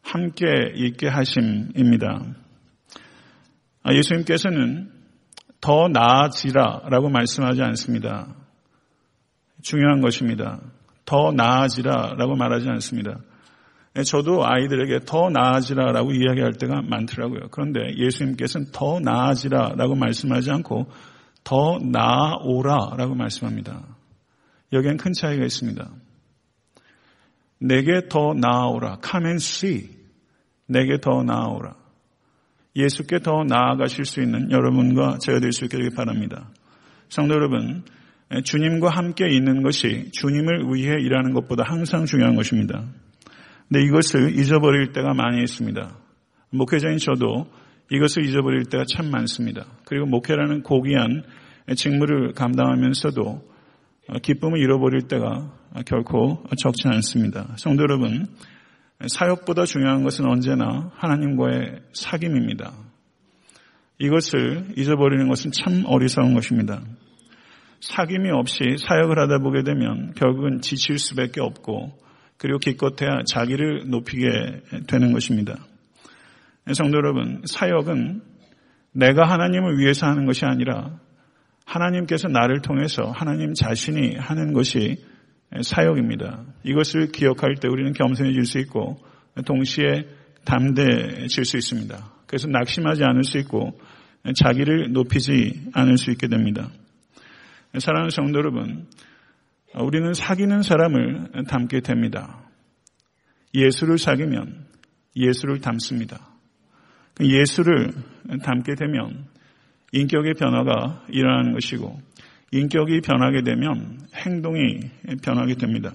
함께 0.01 0.45
있게 0.75 1.07
하심입니다. 1.07 2.44
아, 3.85 3.93
예수님께서는 3.93 4.89
더 5.61 5.87
나아지라라고 5.87 7.09
말씀하지 7.09 7.61
않습니다. 7.61 8.33
중요한 9.61 10.01
것입니다. 10.01 10.59
더 11.05 11.31
나아지라라고 11.31 12.35
말하지 12.35 12.67
않습니다. 12.67 13.19
네, 13.93 14.01
저도 14.01 14.43
아이들에게 14.43 15.01
더 15.05 15.29
나아지라라고 15.29 16.13
이야기할 16.13 16.53
때가 16.53 16.81
많더라고요. 16.81 17.49
그런데 17.51 17.95
예수님께서는 17.95 18.71
더 18.71 18.99
나아지라라고 18.99 19.93
말씀하지 19.93 20.49
않고 20.49 20.87
더 21.43 21.77
나아오라라고 21.79 23.13
말씀합니다. 23.13 23.83
여기엔 24.73 24.97
큰 24.97 25.13
차이가 25.13 25.45
있습니다. 25.45 25.87
내게 27.59 28.07
더 28.09 28.33
나아오라. 28.33 28.97
Come 29.07 29.27
and 29.27 29.43
see. 29.43 29.89
내게 30.65 30.99
더 30.99 31.21
나아오라. 31.21 31.84
예수께 32.75 33.19
더 33.19 33.43
나아가실 33.43 34.05
수 34.05 34.21
있는 34.21 34.51
여러분과 34.51 35.17
제가 35.19 35.39
될수 35.39 35.67
되길 35.67 35.91
바랍니다. 35.95 36.49
성도 37.09 37.35
여러분, 37.35 37.83
주님과 38.43 38.89
함께 38.89 39.29
있는 39.29 39.63
것이 39.63 40.11
주님을 40.11 40.73
위해 40.73 40.95
일하는 40.99 41.33
것보다 41.33 41.63
항상 41.65 42.05
중요한 42.05 42.35
것입니다. 42.35 42.83
근데 43.69 43.83
이것을 43.83 44.37
잊어버릴 44.37 44.91
때가 44.91 45.13
많이 45.13 45.41
있습니다. 45.41 45.97
목회자인 46.51 46.97
저도 46.97 47.47
이것을 47.91 48.25
잊어버릴 48.25 48.65
때가 48.65 48.83
참 48.91 49.09
많습니다. 49.09 49.65
그리고 49.85 50.05
목회라는 50.07 50.63
고귀한 50.63 51.23
직무를 51.75 52.33
감당하면서도 52.33 53.55
기쁨을 54.21 54.59
잃어버릴 54.59 55.07
때가 55.07 55.51
결코 55.85 56.43
적지 56.57 56.87
않습니다. 56.87 57.55
성도 57.57 57.83
여러분, 57.83 58.27
사역보다 59.05 59.65
중요한 59.65 60.03
것은 60.03 60.25
언제나 60.25 60.91
하나님과의 60.95 61.81
사귐입니다. 61.93 62.71
이것을 63.99 64.73
잊어버리는 64.77 65.27
것은 65.27 65.51
참 65.51 65.83
어리석은 65.85 66.33
것입니다. 66.33 66.81
사귐이 67.81 68.29
없이 68.33 68.59
사역을 68.77 69.19
하다 69.19 69.39
보게 69.39 69.63
되면 69.63 70.13
결국은 70.15 70.61
지칠 70.61 70.97
수밖에 70.97 71.41
없고 71.41 71.97
그리고 72.37 72.57
기껏해야 72.59 73.23
자기를 73.27 73.89
높이게 73.89 74.27
되는 74.87 75.13
것입니다. 75.13 75.55
성도 76.73 76.97
여러분, 76.97 77.41
사역은 77.45 78.21
내가 78.91 79.29
하나님을 79.29 79.77
위해서 79.77 80.07
하는 80.07 80.25
것이 80.25 80.45
아니라 80.45 80.99
하나님께서 81.65 82.27
나를 82.27 82.61
통해서 82.61 83.11
하나님 83.11 83.53
자신이 83.53 84.15
하는 84.17 84.53
것이 84.53 84.97
사역입니다. 85.61 86.43
이것을 86.63 87.07
기억할 87.11 87.55
때 87.55 87.67
우리는 87.67 87.93
겸손해질 87.93 88.45
수 88.45 88.59
있고 88.59 88.97
동시에 89.45 90.07
담대해질 90.45 91.45
수 91.45 91.57
있습니다. 91.57 92.11
그래서 92.27 92.47
낙심하지 92.47 93.03
않을 93.03 93.23
수 93.23 93.37
있고 93.39 93.79
자기를 94.35 94.91
높이지 94.91 95.69
않을 95.73 95.97
수 95.97 96.11
있게 96.11 96.27
됩니다. 96.27 96.69
사랑하는 97.77 98.09
성도 98.09 98.39
여러분, 98.39 98.87
우리는 99.75 100.13
사귀는 100.13 100.61
사람을 100.61 101.43
닮게 101.47 101.81
됩니다. 101.81 102.41
예수를 103.53 103.97
사귀면 103.97 104.65
예수를 105.15 105.59
닮습니다. 105.59 106.29
그 107.13 107.29
예수를 107.29 107.91
닮게 108.43 108.75
되면 108.75 109.25
인격의 109.91 110.33
변화가 110.33 111.05
일어나는 111.09 111.53
것이고 111.53 111.99
인격이 112.51 113.01
변하게 113.01 113.41
되면 113.41 113.99
행동이 114.15 114.79
변하게 115.23 115.55
됩니다. 115.55 115.93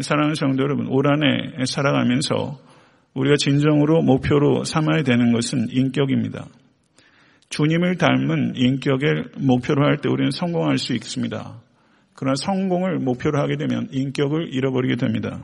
사랑하는 0.00 0.34
성도 0.34 0.62
여러분, 0.62 0.86
올 0.88 1.06
한해 1.08 1.64
살아가면서 1.66 2.58
우리가 3.14 3.36
진정으로 3.36 4.02
목표로 4.02 4.64
삼아야 4.64 5.02
되는 5.02 5.32
것은 5.32 5.68
인격입니다. 5.70 6.46
주님을 7.50 7.96
닮은 7.96 8.54
인격을 8.56 9.32
목표로 9.38 9.84
할 9.84 9.96
때 9.96 10.08
우리는 10.08 10.30
성공할 10.30 10.78
수 10.78 10.94
있습니다. 10.94 11.60
그러나 12.14 12.34
성공을 12.36 12.98
목표로 12.98 13.40
하게 13.40 13.56
되면 13.56 13.88
인격을 13.90 14.52
잃어버리게 14.54 14.96
됩니다. 14.96 15.42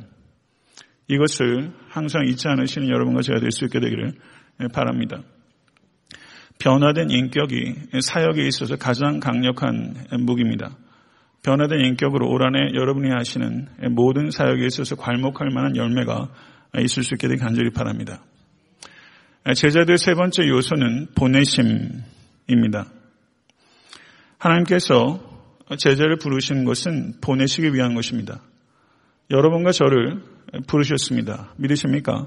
이것을 1.09 1.73
항상 1.89 2.27
잊지 2.27 2.49
않으시는 2.49 2.89
여러분과 2.89 3.23
제가 3.23 3.41
될 3.41 3.51
수 3.51 3.65
있게 3.65 3.81
되기를 3.81 4.13
바랍니다. 4.73 5.23
변화된 6.59 7.11
인격이 7.11 7.75
사역에 8.01 8.47
있어서 8.47 8.77
가장 8.77 9.21
강력한 9.21 9.95
무기입니다. 10.21 10.77
변화된 11.43 11.81
인격으로 11.81 12.29
올 12.29 12.43
한해 12.43 12.75
여러분이 12.75 13.11
하시는 13.11 13.69
모든 13.91 14.31
사역에 14.31 14.65
있어서 14.67 14.97
괄목할 14.97 15.51
만한 15.51 15.77
열매가 15.77 16.29
있을 16.81 17.03
수 17.03 17.15
있게 17.15 17.29
되기 17.29 17.41
간절히 17.41 17.71
바랍니다. 17.71 18.23
제자들의 19.55 19.99
세 19.99 20.15
번째 20.15 20.49
요소는 20.49 21.09
보내심입니다. 21.15 22.87
하나님께서 24.39 25.21
제자를 25.77 26.17
부르신 26.17 26.65
것은 26.65 27.21
보내시기 27.21 27.75
위한 27.75 27.95
것입니다. 27.95 28.41
여러분과 29.31 29.73
저를 29.73 30.23
부르셨습니다. 30.67 31.53
믿으십니까? 31.57 32.27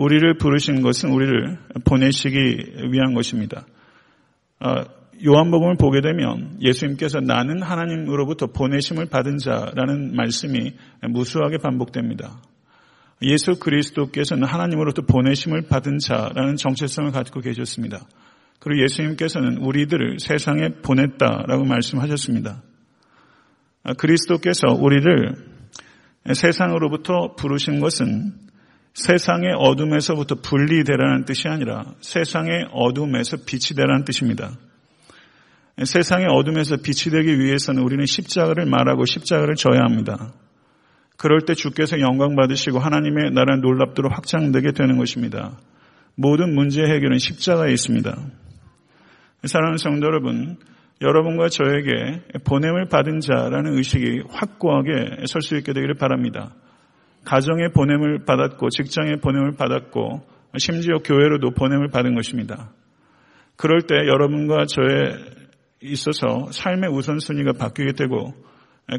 우리를 0.00 0.38
부르신 0.38 0.80
것은 0.80 1.10
우리를 1.10 1.58
보내시기 1.84 2.36
위한 2.90 3.12
것입니다. 3.12 3.66
아, 4.58 4.84
요한복음을 5.22 5.76
보게 5.76 6.00
되면 6.00 6.56
예수님께서 6.62 7.20
나는 7.20 7.60
하나님으로부터 7.60 8.46
보내심을 8.46 9.10
받은 9.10 9.36
자라는 9.36 10.16
말씀이 10.16 10.72
무수하게 11.06 11.58
반복됩니다. 11.58 12.40
예수 13.20 13.58
그리스도께서는 13.60 14.44
하나님으로부터 14.48 15.02
보내심을 15.02 15.68
받은 15.68 15.98
자라는 15.98 16.56
정체성을 16.56 17.10
가지고 17.10 17.40
계셨습니다. 17.40 18.00
그리고 18.58 18.82
예수님께서는 18.84 19.58
우리들을 19.58 20.18
세상에 20.18 20.70
보냈다라고 20.82 21.64
말씀하셨습니다. 21.64 22.62
아, 23.82 23.92
그리스도께서 23.92 24.68
우리를 24.68 25.34
세상으로부터 26.32 27.34
부르신 27.36 27.80
것은 27.80 28.48
세상의 28.94 29.52
어둠에서부터 29.56 30.36
분리되라는 30.36 31.24
뜻이 31.24 31.48
아니라 31.48 31.84
세상의 32.00 32.68
어둠에서 32.72 33.38
빛이 33.46 33.76
되라는 33.76 34.04
뜻입니다. 34.04 34.50
세상의 35.82 36.26
어둠에서 36.26 36.76
빛이 36.76 37.12
되기 37.12 37.38
위해서는 37.38 37.82
우리는 37.82 38.04
십자가를 38.04 38.66
말하고 38.66 39.06
십자가를 39.06 39.54
져야 39.54 39.80
합니다. 39.80 40.32
그럴 41.16 41.42
때 41.42 41.54
주께서 41.54 42.00
영광 42.00 42.34
받으시고 42.34 42.78
하나님의 42.78 43.30
나라는 43.32 43.60
놀랍도록 43.60 44.12
확장되게 44.12 44.72
되는 44.72 44.98
것입니다. 44.98 45.58
모든 46.16 46.54
문제 46.54 46.82
해결은 46.82 47.18
십자가에 47.18 47.72
있습니다. 47.72 48.14
사랑하는 49.44 49.78
성도 49.78 50.06
여러분, 50.06 50.58
여러분과 51.00 51.48
저에게 51.48 52.22
보냄을 52.44 52.88
받은 52.88 53.20
자라는 53.20 53.76
의식이 53.76 54.24
확고하게 54.28 55.26
설 55.26 55.40
수 55.40 55.56
있게 55.56 55.72
되기를 55.72 55.94
바랍니다. 55.94 56.54
가정의 57.24 57.72
보냄을 57.72 58.24
받았고 58.24 58.70
직장의 58.70 59.20
보냄을 59.20 59.52
받았고 59.56 60.22
심지어 60.58 60.98
교회로도 60.98 61.50
보냄을 61.52 61.88
받은 61.88 62.14
것입니다. 62.14 62.72
그럴 63.56 63.82
때 63.82 63.94
여러분과 63.94 64.64
저에 64.66 65.14
있어서 65.82 66.50
삶의 66.50 66.90
우선순위가 66.90 67.52
바뀌게 67.52 67.92
되고 67.92 68.34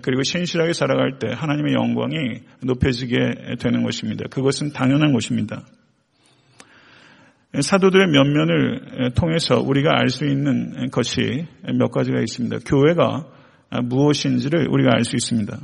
그리고 0.04 0.24
신실하게 0.24 0.74
살아갈 0.74 1.20
때 1.20 1.28
하나님의 1.34 1.74
영광이 1.74 2.16
높여지게 2.63 3.58
되는 3.60 3.84
것입니다. 3.84 4.25
그것은 4.30 4.72
당연한 4.72 5.12
것입니다. 5.13 5.63
사도들의 7.60 8.08
면면을 8.08 9.12
통해서 9.16 9.60
우리가 9.60 9.92
알 10.00 10.08
수 10.08 10.25
있는 10.25 10.90
것이 10.92 11.48
몇 11.78 11.92
가지가 11.92 12.22
있습니다. 12.22 12.60
교회가 12.66 13.25
무엇인지를 13.84 14.70
우리가 14.70 14.92
알 14.94 15.04
수 15.04 15.18
있습니다. 15.18 15.58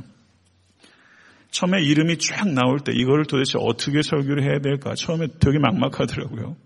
처음에 1.50 1.82
이름이 1.82 2.18
쫙 2.18 2.48
나올 2.52 2.78
때 2.80 2.92
이거를 2.92 3.24
도대체 3.24 3.58
어떻게 3.60 4.02
설교를 4.02 4.42
해야 4.42 4.60
될까? 4.60 4.94
처음에 4.94 5.28
되게 5.40 5.58
막막하더라고요. 5.58 6.56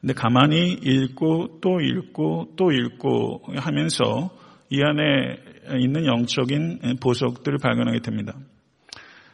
근데 0.00 0.14
가만히 0.14 0.72
읽고 0.72 1.60
또 1.60 1.80
읽고 1.80 2.52
또 2.56 2.70
읽고 2.70 3.42
하면서 3.56 4.30
이 4.70 4.80
안에 4.82 5.80
있는 5.80 6.04
영적인 6.04 6.98
보석들을 7.00 7.58
발견하게 7.58 8.00
됩니다. 8.00 8.34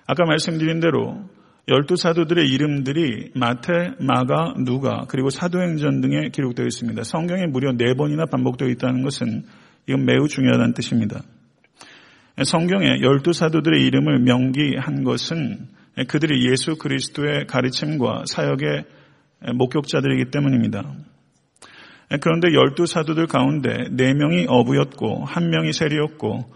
아까 0.07 0.25
말씀드린 0.25 0.81
대로 0.81 1.29
열두 1.69 1.97
사도들의 1.97 2.49
이름들이 2.49 3.31
마태, 3.35 3.95
마가, 4.01 4.55
누가 4.65 5.07
그리고 5.09 5.31
사도행전 5.31 6.01
등에 6.01 6.31
기록되어 6.31 6.67
있습니다. 6.67 7.03
성경에 7.05 7.47
무려 7.47 7.73
네 7.73 7.95
번이나 7.95 8.27
반복되어 8.27 8.69
있다는 8.69 9.03
것은 9.03 9.45
이건 9.89 10.05
매우 10.05 10.27
중요하다는 10.29 10.75
뜻입니다. 10.75 11.23
성경에 12.45 13.01
열두 13.01 13.33
사도들의 13.33 13.85
이름을 13.85 14.21
명기한 14.21 15.05
것은 15.05 15.69
그들이 16.09 16.51
예수 16.51 16.77
그리스도의 16.77 17.47
가르침과 17.47 18.25
사역의 18.27 18.85
목격자들이기 19.55 20.31
때문입니다. 20.31 20.95
그런데 22.21 22.53
열두 22.55 22.87
사도들 22.87 23.27
가운데 23.27 23.89
네 23.91 24.15
명이 24.15 24.47
어부였고 24.49 25.25
한 25.25 25.51
명이 25.51 25.73
세리였고 25.73 26.51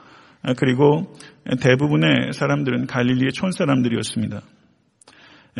그리고 0.56 1.14
대부분의 1.60 2.32
사람들은 2.32 2.86
갈릴리의 2.86 3.32
촌 3.32 3.52
사람들이었습니다. 3.52 4.42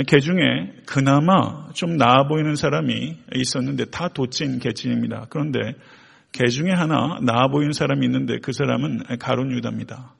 개 0.06 0.18
중에 0.18 0.72
그나마 0.86 1.68
좀 1.74 1.96
나아 1.96 2.26
보이는 2.26 2.56
사람이 2.56 3.16
있었는데 3.36 3.86
다 3.86 4.08
도찐 4.08 4.58
개찐입니다. 4.58 5.26
그런데 5.30 5.74
개 6.32 6.48
중에 6.48 6.72
하나 6.72 7.20
나아 7.22 7.46
보이는 7.46 7.72
사람이 7.72 8.04
있는데 8.06 8.38
그 8.42 8.52
사람은 8.52 9.04
가롯 9.20 9.52
유다입니다. 9.52 10.13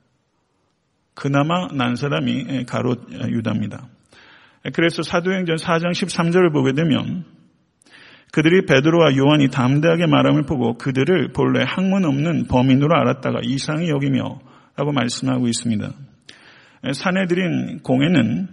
그나마 1.15 1.69
난 1.69 1.97
사람이 1.97 2.65
가롯 2.67 3.09
유다입니다. 3.11 3.89
그래서 4.75 5.03
사도행전 5.03 5.57
4장 5.57 5.91
13절을 5.91 6.53
보게 6.53 6.73
되면 6.73 7.25
그들이 8.33 8.67
베드로와 8.67 9.17
요한이 9.17 9.49
담대하게 9.49 10.07
말함을 10.07 10.43
보고 10.43 10.77
그들을 10.77 11.33
본래 11.33 11.65
학문 11.65 12.05
없는 12.05 12.49
범인으로 12.49 12.97
알았다가 12.97 13.41
이상히 13.45 13.91
여기며 13.91 14.41
라고 14.77 14.91
말씀하고 14.91 15.47
있습니다. 15.47 15.93
사내들인 16.93 17.81
공회는 17.83 18.49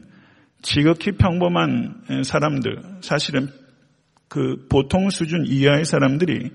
지극히 0.61 1.13
평범한 1.13 2.23
사람들, 2.23 2.77
사실은 3.01 3.49
그 4.27 4.67
보통 4.69 5.09
수준 5.09 5.45
이하의 5.47 5.83
사람들이 5.83 6.51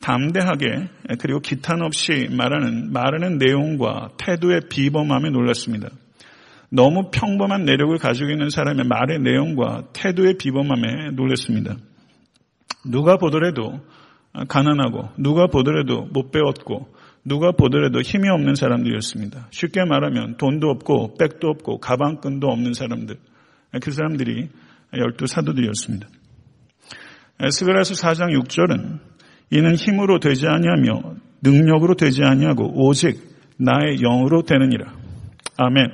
담대하게 0.00 0.88
그리고 1.18 1.40
기탄 1.40 1.82
없이 1.82 2.28
말하는 2.30 2.92
말하는 2.92 3.38
내용과 3.38 4.10
태도의 4.18 4.62
비범함에 4.70 5.30
놀랐습니다. 5.30 5.88
너무 6.68 7.10
평범한 7.12 7.64
내력을 7.64 7.96
가지고 7.98 8.30
있는 8.30 8.50
사람의 8.50 8.86
말의 8.86 9.20
내용과 9.20 9.88
태도의 9.92 10.36
비범함에 10.38 11.12
놀랐습니다. 11.12 11.76
누가 12.84 13.16
보더라도 13.16 13.80
가난하고 14.48 15.10
누가 15.16 15.46
보더라도 15.46 16.02
못 16.12 16.30
배웠고 16.30 16.94
누가 17.24 17.50
보더라도 17.50 18.00
힘이 18.02 18.28
없는 18.28 18.54
사람들이었습니다. 18.54 19.48
쉽게 19.50 19.84
말하면 19.84 20.36
돈도 20.36 20.68
없고 20.68 21.16
백도 21.18 21.48
없고 21.48 21.78
가방끈도 21.80 22.46
없는 22.46 22.72
사람들. 22.72 23.16
그 23.82 23.90
사람들이 23.90 24.48
열두 24.96 25.26
사도들이었습니다. 25.26 26.06
스가라서 27.50 27.94
4장 27.94 28.40
6절은 28.40 29.00
이는 29.50 29.74
힘으로 29.74 30.18
되지 30.18 30.46
아니하며 30.46 31.14
능력으로 31.42 31.94
되지 31.94 32.22
아니하고 32.24 32.86
오직 32.86 33.20
나의 33.58 33.98
영으로 33.98 34.42
되느니라. 34.42 34.92
아멘. 35.56 35.86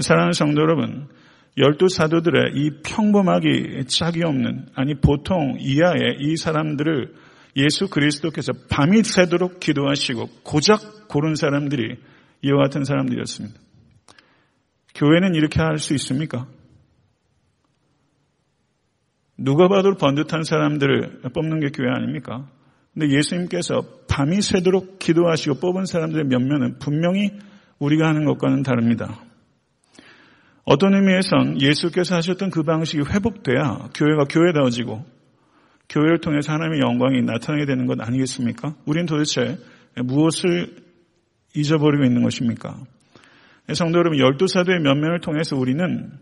사랑하는 0.00 0.32
성도 0.32 0.62
여러분, 0.62 1.08
열두 1.56 1.88
사도들의 1.88 2.52
이 2.54 2.70
평범하기 2.84 3.84
짝이 3.86 4.22
없는 4.24 4.66
아니 4.74 4.94
보통 4.94 5.56
이하의 5.58 6.18
이 6.20 6.36
사람들을 6.36 7.14
예수 7.56 7.88
그리스도께서 7.88 8.52
밤이 8.68 9.02
새도록 9.02 9.58
기도하시고 9.60 10.28
고작 10.44 11.08
고른 11.08 11.34
사람들이 11.34 11.96
이와 12.42 12.62
같은 12.62 12.84
사람들이었습니다. 12.84 13.58
교회는 14.94 15.34
이렇게 15.34 15.60
할 15.60 15.78
수 15.78 15.94
있습니까? 15.94 16.46
누가 19.42 19.68
봐도 19.68 19.94
번듯한 19.94 20.44
사람들을 20.44 21.22
뽑는 21.34 21.60
게 21.60 21.70
교회 21.70 21.88
아닙니까? 21.90 22.46
근데 22.92 23.08
예수님께서 23.16 23.82
밤이 24.08 24.42
새도록 24.42 24.98
기도하시고 24.98 25.60
뽑은 25.60 25.86
사람들의 25.86 26.26
면면은 26.26 26.78
분명히 26.78 27.30
우리가 27.78 28.06
하는 28.06 28.26
것과는 28.26 28.62
다릅니다. 28.62 29.18
어떤 30.64 30.94
의미에선 30.94 31.62
예수께서 31.62 32.16
하셨던 32.16 32.50
그 32.50 32.62
방식이 32.62 33.02
회복돼야 33.10 33.88
교회가 33.94 34.24
교회다워지고 34.24 35.04
교회를 35.88 36.20
통해서 36.20 36.52
하나님의 36.52 36.80
영광이 36.80 37.22
나타나게 37.22 37.64
되는 37.64 37.86
것 37.86 37.98
아니겠습니까? 38.00 38.74
우린 38.84 39.06
도대체 39.06 39.56
무엇을 39.96 40.76
잊어버리고 41.56 42.04
있는 42.04 42.22
것입니까? 42.22 42.76
성도 43.74 43.98
여러분, 43.98 44.18
열두 44.18 44.46
사도의 44.46 44.80
면면을 44.80 45.20
통해서 45.20 45.56
우리는 45.56 46.12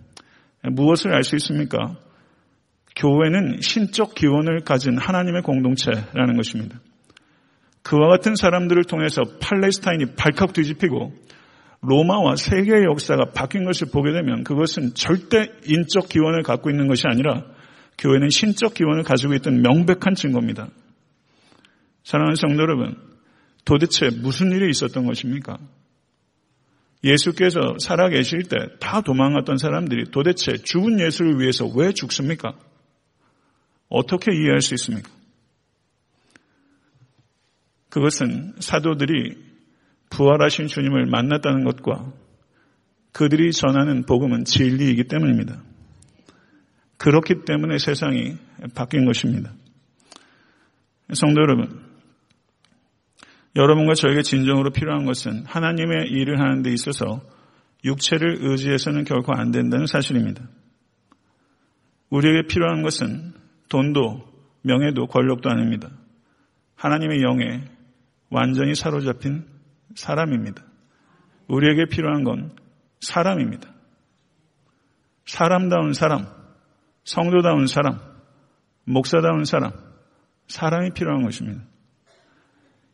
무엇을 0.62 1.12
알 1.12 1.24
수 1.24 1.34
있습니까? 1.36 1.96
교회는 2.98 3.60
신적 3.60 4.14
기원을 4.14 4.60
가진 4.60 4.98
하나님의 4.98 5.42
공동체라는 5.42 6.36
것입니다. 6.36 6.80
그와 7.82 8.08
같은 8.08 8.34
사람들을 8.34 8.84
통해서 8.84 9.22
팔레스타인이 9.40 10.16
발칵 10.16 10.52
뒤집히고 10.52 11.14
로마와 11.80 12.36
세계의 12.36 12.84
역사가 12.90 13.30
바뀐 13.34 13.64
것을 13.64 13.88
보게 13.92 14.12
되면 14.12 14.42
그것은 14.42 14.94
절대 14.94 15.46
인적 15.64 16.08
기원을 16.08 16.42
갖고 16.42 16.70
있는 16.70 16.88
것이 16.88 17.04
아니라 17.06 17.44
교회는 17.98 18.30
신적 18.30 18.74
기원을 18.74 19.04
가지고 19.04 19.34
있던 19.34 19.62
명백한 19.62 20.14
증거입니다. 20.16 20.68
사랑하는 22.02 22.34
성도 22.34 22.62
여러분, 22.62 22.96
도대체 23.64 24.10
무슨 24.10 24.50
일이 24.50 24.68
있었던 24.70 25.06
것입니까? 25.06 25.58
예수께서 27.04 27.76
살아계실 27.78 28.44
때 28.44 28.56
다 28.80 29.02
도망갔던 29.02 29.58
사람들이 29.58 30.10
도대체 30.10 30.56
죽은 30.56 30.98
예수를 31.00 31.38
위해서 31.38 31.66
왜 31.66 31.92
죽습니까? 31.92 32.54
어떻게 33.88 34.34
이해할 34.34 34.60
수 34.60 34.74
있습니까? 34.74 35.10
그것은 37.88 38.54
사도들이 38.60 39.36
부활하신 40.10 40.66
주님을 40.66 41.06
만났다는 41.06 41.64
것과 41.64 42.12
그들이 43.12 43.52
전하는 43.52 44.04
복음은 44.04 44.44
진리이기 44.44 45.04
때문입니다. 45.04 45.62
그렇기 46.98 47.44
때문에 47.46 47.78
세상이 47.78 48.36
바뀐 48.74 49.04
것입니다. 49.06 49.52
성도 51.14 51.40
여러분, 51.40 51.80
여러분과 53.56 53.94
저에게 53.94 54.22
진정으로 54.22 54.70
필요한 54.70 55.04
것은 55.04 55.44
하나님의 55.46 56.08
일을 56.10 56.38
하는 56.38 56.62
데 56.62 56.70
있어서 56.72 57.22
육체를 57.84 58.38
의지해서는 58.40 59.04
결코 59.04 59.32
안 59.32 59.50
된다는 59.50 59.86
사실입니다. 59.86 60.48
우리에게 62.10 62.46
필요한 62.48 62.82
것은 62.82 63.32
돈도 63.68 64.26
명예도 64.62 65.06
권력도 65.06 65.50
아닙니다. 65.50 65.90
하나님의 66.76 67.22
영에 67.22 67.64
완전히 68.30 68.74
사로잡힌 68.74 69.46
사람입니다. 69.94 70.64
우리에게 71.48 71.86
필요한 71.86 72.24
건 72.24 72.56
사람입니다. 73.00 73.72
사람다운 75.26 75.92
사람, 75.92 76.26
성도다운 77.04 77.66
사람, 77.66 78.00
목사다운 78.84 79.44
사람, 79.44 79.72
사람이 80.46 80.92
필요한 80.92 81.22
것입니다. 81.22 81.62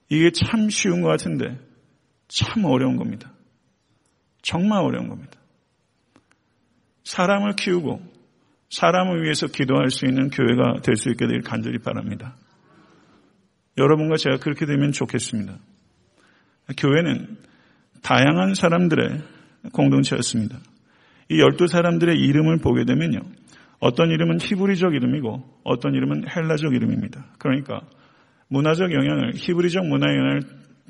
이게 0.09 0.31
참 0.31 0.69
쉬운 0.69 1.03
것 1.03 1.09
같은데 1.09 1.59
참 2.29 2.65
어려운 2.65 2.97
겁니다. 2.97 3.33
정말 4.43 4.83
어려운 4.83 5.09
겁니다. 5.09 5.39
사람을 7.05 7.57
키우고 7.57 8.14
사람을 8.75 9.23
위해서 9.23 9.47
기도할 9.47 9.91
수 9.91 10.07
있는 10.07 10.31
교회가 10.31 10.81
될 10.83 10.97
수 10.97 11.11
있게 11.11 11.27
되길 11.27 11.43
간절히 11.43 11.79
바랍니다. 11.79 12.37
여러분과 13.79 14.17
제가 14.17 14.39
그렇게 14.39 14.67
되면 14.67 14.93
좋겠습니다. 14.93 15.57
교회는 16.77 17.37
다양한 18.03 18.55
사람들의 18.55 19.23
공동체였습니다. 19.73 20.59
이 21.31 21.41
열두 21.41 21.67
사람들의 21.67 22.17
이름을 22.19 22.59
보게 22.59 22.85
되면요. 22.85 23.21
어떤 23.81 24.11
이름은 24.11 24.39
히브리적 24.41 24.95
이름이고 24.95 25.61
어떤 25.65 25.95
이름은 25.95 26.25
헬라적 26.29 26.75
이름입니다. 26.75 27.27
그러니까 27.39 27.81
문화적 28.49 28.93
영향을 28.93 29.33
히브리적 29.35 29.87
문화 29.87 30.07
영향을 30.09 30.43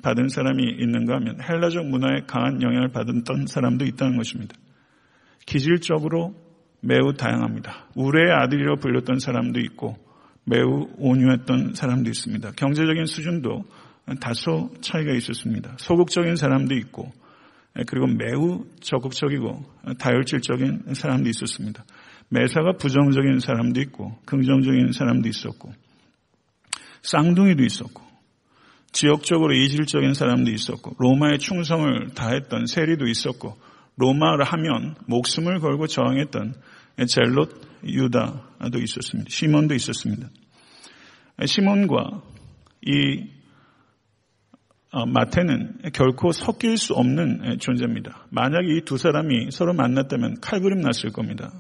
받은 0.03 0.29
사람이 0.29 0.63
있는가 0.81 1.15
하면 1.17 1.39
헬라적 1.41 1.87
문화에 1.87 2.23
강한 2.27 2.61
영향을 2.63 2.89
받았던 2.89 3.47
사람도 3.47 3.85
있다는 3.87 4.17
것입니다. 4.17 4.55
기질적으로 5.47 6.44
매우 6.85 7.15
다양합니다. 7.15 7.87
우레의 7.95 8.31
아들이라고 8.31 8.81
불렸던 8.81 9.19
사람도 9.19 9.61
있고 9.61 9.97
매우 10.45 10.89
온유했던 10.99 11.75
사람도 11.75 12.11
있습니다. 12.11 12.53
경제적인 12.53 13.07
수준도 13.07 13.65
다소 14.21 14.71
차이가 14.83 15.15
있었습니다. 15.15 15.75
소극적인 15.79 16.37
사람도 16.37 16.75
있고 16.77 17.11
그리고 17.87 18.07
매우 18.07 18.67
적극적이고 18.81 19.65
다혈질적인 19.99 20.95
사람도 20.95 21.29
있었습니다. 21.31 21.85
매사가 22.29 22.73
부정적인 22.79 23.41
사람도 23.41 23.81
있고 23.83 24.19
긍정적인 24.27 24.93
사람도 24.93 25.29
있었고 25.29 25.73
쌍둥이도 27.03 27.63
있었고 27.65 28.03
지역적으로 28.93 29.55
이질적인 29.55 30.15
사람도 30.15 30.51
있었고 30.51 30.95
로마의 30.99 31.39
충성을 31.39 32.11
다했던 32.15 32.67
세리도 32.67 33.07
있었고 33.07 33.57
로마를 33.97 34.45
하면 34.45 34.95
목숨을 35.07 35.61
걸고 35.61 35.87
저항했던 35.87 36.55
젤롯 37.07 37.85
유다도 37.85 38.79
있었습니다. 38.81 39.29
시몬도 39.31 39.75
있었습니다. 39.75 40.29
시몬과 41.45 42.23
이 42.87 43.29
어, 44.91 45.07
마태는 45.07 45.79
결코 45.93 46.31
섞일 46.31 46.77
수 46.77 46.95
없는 46.95 47.59
존재입니다. 47.59 48.27
만약 48.31 48.69
이 48.69 48.83
두 48.85 48.97
사람이 48.97 49.51
서로 49.51 49.73
만났다면 49.73 50.41
칼부림 50.41 50.81
났을 50.83 51.11
겁니다. 51.11 51.53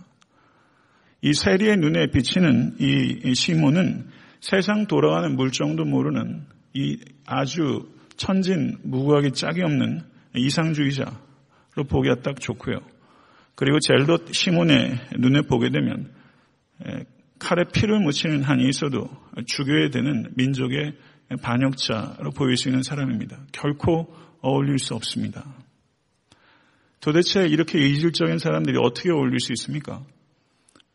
이 1.20 1.32
세리의 1.32 1.78
눈에 1.78 2.08
비치는 2.12 2.76
이 2.78 3.34
시몬은 3.34 4.06
세상 4.40 4.86
돌아가는 4.86 5.34
물정도 5.34 5.84
모르는 5.84 6.44
이 6.74 6.98
아주 7.26 7.88
천진 8.16 8.78
무구하기 8.84 9.32
짝이 9.32 9.62
없는 9.62 10.02
이상주의자 10.36 11.18
로 11.74 11.84
보기가 11.84 12.16
딱 12.22 12.40
좋고요. 12.40 12.78
그리고 13.54 13.78
젤롯 13.80 14.32
시몬의 14.32 14.98
눈에 15.18 15.42
보게 15.42 15.70
되면 15.70 16.12
칼에 17.38 17.64
피를 17.72 18.00
묻히는 18.00 18.42
한이 18.42 18.68
있어도 18.68 19.08
죽여야 19.46 19.90
되는 19.90 20.32
민족의 20.36 20.94
반역자로 21.42 22.30
보일 22.30 22.56
수 22.56 22.68
있는 22.68 22.82
사람입니다. 22.82 23.46
결코 23.52 24.14
어울릴 24.40 24.78
수 24.78 24.94
없습니다. 24.94 25.44
도대체 27.00 27.46
이렇게 27.46 27.78
이질적인 27.78 28.38
사람들이 28.38 28.78
어떻게 28.80 29.10
어울릴 29.10 29.40
수 29.40 29.52
있습니까? 29.52 30.02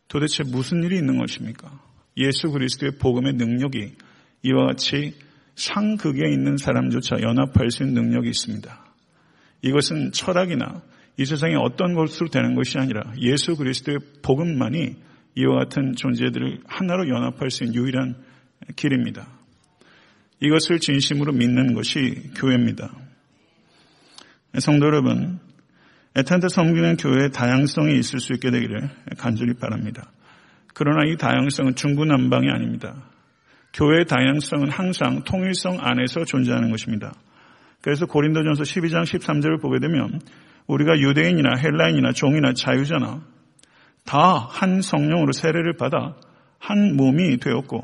도대체 0.07 0.43
무슨 0.43 0.83
일이 0.83 0.97
있는 0.97 1.17
것입니까? 1.17 1.81
예수 2.17 2.49
그리스도의 2.51 2.93
복음의 2.99 3.33
능력이 3.33 3.95
이와 4.43 4.67
같이 4.67 5.15
상극에 5.55 6.29
있는 6.31 6.57
사람조차 6.57 7.21
연합할 7.21 7.69
수 7.69 7.83
있는 7.83 8.03
능력이 8.03 8.29
있습니다. 8.29 8.88
이것은 9.61 10.11
철학이나 10.11 10.81
이 11.17 11.25
세상의 11.25 11.57
어떤 11.57 11.93
것으로 11.93 12.29
되는 12.29 12.55
것이 12.55 12.77
아니라 12.77 13.03
예수 13.19 13.55
그리스도의 13.55 13.99
복음만이 14.21 14.95
이와 15.35 15.59
같은 15.59 15.95
존재들을 15.95 16.61
하나로 16.65 17.09
연합할 17.09 17.51
수 17.51 17.63
있는 17.63 17.75
유일한 17.75 18.15
길입니다. 18.75 19.27
이것을 20.41 20.79
진심으로 20.79 21.33
믿는 21.33 21.73
것이 21.73 22.31
교회입니다. 22.35 22.89
성도 24.59 24.85
여러분, 24.87 25.39
에탄트 26.15 26.49
섬기는 26.49 26.97
교회의 26.97 27.31
다양성이 27.31 27.99
있을 27.99 28.19
수 28.19 28.33
있게 28.33 28.49
되기를 28.49 28.89
간절히 29.17 29.53
바랍니다. 29.53 30.11
그러나 30.73 31.05
이 31.05 31.17
다양성은 31.17 31.75
중구난방이 31.75 32.49
아닙니다. 32.49 33.09
교회의 33.73 34.05
다양성은 34.05 34.69
항상 34.69 35.23
통일성 35.23 35.77
안에서 35.79 36.25
존재하는 36.25 36.71
것입니다. 36.71 37.13
그래서 37.81 38.05
고린도전서 38.05 38.63
12장 38.63 39.03
13절을 39.03 39.61
보게 39.61 39.79
되면 39.79 40.19
우리가 40.67 40.99
유대인이나 40.99 41.55
헬라인이나 41.57 42.11
종이나 42.11 42.53
자유자나 42.53 43.21
다 44.05 44.47
한 44.49 44.81
성령으로 44.81 45.31
세례를 45.31 45.77
받아 45.77 46.15
한 46.59 46.95
몸이 46.95 47.37
되었고 47.37 47.83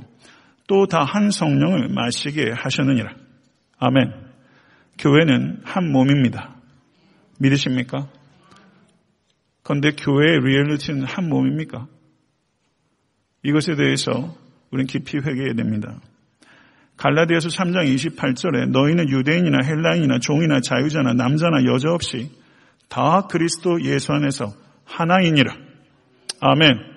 또 0.68 0.86
다 0.88 1.04
한 1.04 1.30
성령을 1.32 1.90
마시게 1.90 2.52
하셨느니라. 2.56 3.14
아멘. 3.78 4.12
교회는 4.98 5.62
한 5.64 5.92
몸입니다. 5.92 6.56
믿으십니까? 7.40 8.08
그런데 9.64 9.92
교회의 9.92 10.40
리얼리티는 10.40 11.06
한 11.06 11.30
몸입니까? 11.30 11.88
이것에 13.44 13.76
대해서 13.76 14.36
우리는 14.72 14.88
깊이 14.88 15.18
회개해야 15.18 15.54
됩니다. 15.54 16.00
갈라디아서 16.98 17.50
3장 17.50 17.94
28절에 17.94 18.70
너희는 18.70 19.10
유대인이나 19.10 19.60
헬라인이나 19.66 20.20
종이나 20.20 20.62
자유자나 20.62 21.14
남자나 21.14 21.66
여자 21.66 21.90
없이 21.92 22.32
다 22.88 23.28
그리스도 23.30 23.82
예수 23.84 24.14
안에서 24.14 24.54
하나이니라. 24.86 25.56
아멘. 26.40 26.96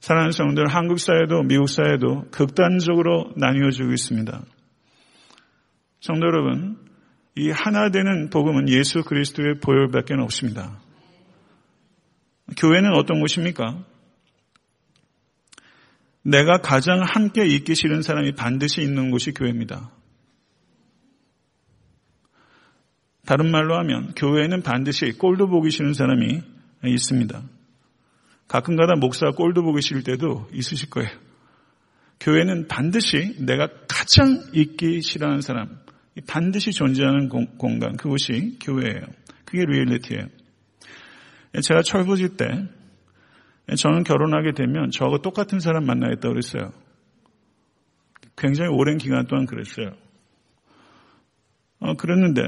사랑하는 0.00 0.30
성들 0.30 0.68
한국 0.68 1.00
사회도 1.00 1.42
미국 1.42 1.68
사회도 1.68 2.26
극단적으로 2.30 3.32
나뉘어지고 3.36 3.92
있습니다. 3.92 4.40
성도 6.00 6.26
여러분, 6.26 6.76
이 7.34 7.50
하나 7.50 7.90
되는 7.90 8.30
복음은 8.30 8.68
예수 8.68 9.02
그리스도의 9.02 9.58
보혈밖에 9.60 10.14
없습니다. 10.14 10.78
교회는 12.56 12.92
어떤 12.94 13.18
곳입니까? 13.20 13.84
내가 16.26 16.58
가장 16.58 17.02
함께 17.02 17.46
있기 17.46 17.76
싫은 17.76 18.02
사람이 18.02 18.32
반드시 18.32 18.82
있는 18.82 19.12
곳이 19.12 19.30
교회입니다. 19.30 19.92
다른 23.24 23.50
말로 23.52 23.76
하면 23.78 24.12
교회에는 24.14 24.62
반드시 24.62 25.12
꼴도 25.12 25.46
보기 25.46 25.70
싫은 25.70 25.94
사람이 25.94 26.42
있습니다. 26.84 27.42
가끔가다 28.48 28.96
목사 28.96 29.30
꼴도 29.30 29.62
보기 29.62 29.80
싫을 29.80 30.02
때도 30.02 30.48
있으실 30.52 30.90
거예요. 30.90 31.10
교회는 32.18 32.66
반드시 32.66 33.36
내가 33.38 33.68
가장 33.88 34.42
있기 34.52 35.02
싫어하는 35.02 35.42
사람, 35.42 35.78
반드시 36.26 36.72
존재하는 36.72 37.28
공간, 37.28 37.96
그것이 37.96 38.58
교회예요. 38.60 39.02
그게 39.44 39.64
리얼리티예요. 39.64 40.26
제가 41.62 41.82
철부지 41.82 42.36
때 42.36 42.68
저는 43.74 44.04
결혼하게 44.04 44.52
되면 44.52 44.90
저하고 44.90 45.18
똑같은 45.22 45.58
사람 45.58 45.86
만나겠다고 45.86 46.34
그랬어요. 46.34 46.72
굉장히 48.36 48.70
오랜 48.70 48.98
기간 48.98 49.26
동안 49.26 49.46
그랬어요. 49.46 49.92
어, 51.80 51.94
그랬는데 51.94 52.42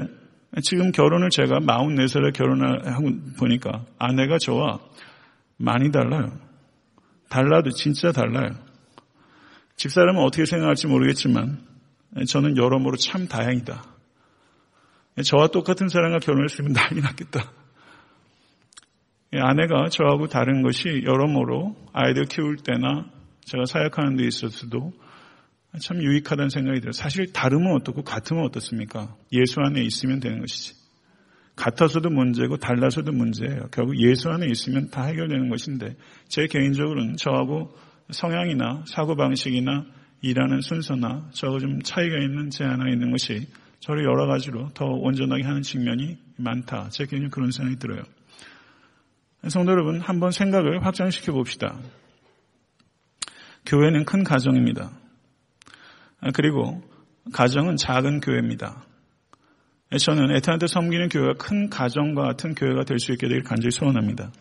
지금 0.63 0.93
결혼을 0.93 1.31
제가 1.31 1.61
44살에 1.61 2.33
결혼하고 2.35 3.11
보니까 3.39 3.85
아내가 3.99 4.39
저와 4.39 4.79
많이 5.57 5.91
달라요. 5.91 6.39
달라도 7.29 7.71
진짜 7.71 8.13
달라요. 8.13 8.51
집사람은 9.77 10.23
어떻게 10.23 10.45
생각할지 10.45 10.87
모르겠지만 10.87 11.59
저는 12.27 12.57
여러모로 12.57 12.97
참 12.97 13.29
다행이다. 13.29 13.85
저와 15.25 15.49
똑같은 15.49 15.89
사람과 15.89 16.19
결혼했으면 16.21 16.73
난리 16.73 17.01
났겠다. 17.01 17.53
아내가 19.33 19.89
저하고 19.89 20.27
다른 20.29 20.63
것이 20.63 21.03
여러모로 21.05 21.77
아이들 21.93 22.25
키울 22.25 22.57
때나 22.57 23.11
제가 23.43 23.65
사역하는 23.67 24.17
데 24.17 24.27
있어서도 24.27 24.93
참 25.81 26.03
유익하다는 26.03 26.49
생각이 26.49 26.81
들어요. 26.81 26.93
사실 26.93 27.33
다르면 27.33 27.75
어떻고 27.75 28.03
같으면 28.03 28.45
어떻습니까? 28.45 29.15
예수 29.33 29.61
안에 29.61 29.83
있으면 29.83 30.21
되는 30.21 30.41
것이지. 30.41 30.75
같아서도 31.57 32.09
문제고 32.09 32.57
달라서도 32.57 33.13
문제예요. 33.13 33.69
결국 33.73 34.01
예수 34.01 34.31
안에 34.31 34.47
있으면 34.47 34.91
다 34.91 35.05
해결되는 35.05 35.49
것인데 35.51 35.97
제 36.29 36.47
개인적으로는 36.47 37.17
저하고 37.17 37.75
성향이나 38.11 38.85
사고방식이나 38.87 39.85
일하는 40.23 40.61
순서나 40.61 41.31
저하고 41.33 41.59
좀 41.59 41.83
차이가 41.83 42.17
있는 42.19 42.51
제 42.51 42.65
하나 42.65 42.89
있는 42.89 43.11
것이 43.11 43.47
저를 43.81 44.05
여러 44.05 44.27
가지로 44.27 44.71
더 44.75 44.87
온전하게 44.87 45.43
하는 45.43 45.63
측면이 45.63 46.17
많다. 46.37 46.89
제 46.91 47.05
개인적으로 47.05 47.31
그런 47.31 47.51
생각이 47.51 47.79
들어요. 47.79 48.03
성도 49.47 49.71
여러분, 49.73 50.01
한번 50.01 50.31
생각을 50.33 50.85
확장시켜 50.85 51.33
봅시다. 51.33 51.79
교회는 53.67 54.05
큰 54.05 54.25
가정입니다. 54.25 54.91
아, 56.21 56.31
그리고 56.35 56.83
가정은 57.33 57.77
작은 57.77 58.21
교회입니다. 58.21 58.85
저는 59.99 60.35
에탄한테 60.37 60.67
섬기는 60.67 61.09
교회가 61.09 61.35
큰 61.39 61.71
가정과 61.71 62.23
같은 62.23 62.55
교회가 62.55 62.85
될 62.85 62.99
수 62.99 63.13
있게 63.13 63.29
되길 63.29 63.43
간절히 63.43 63.71
소원합니다. 63.71 64.33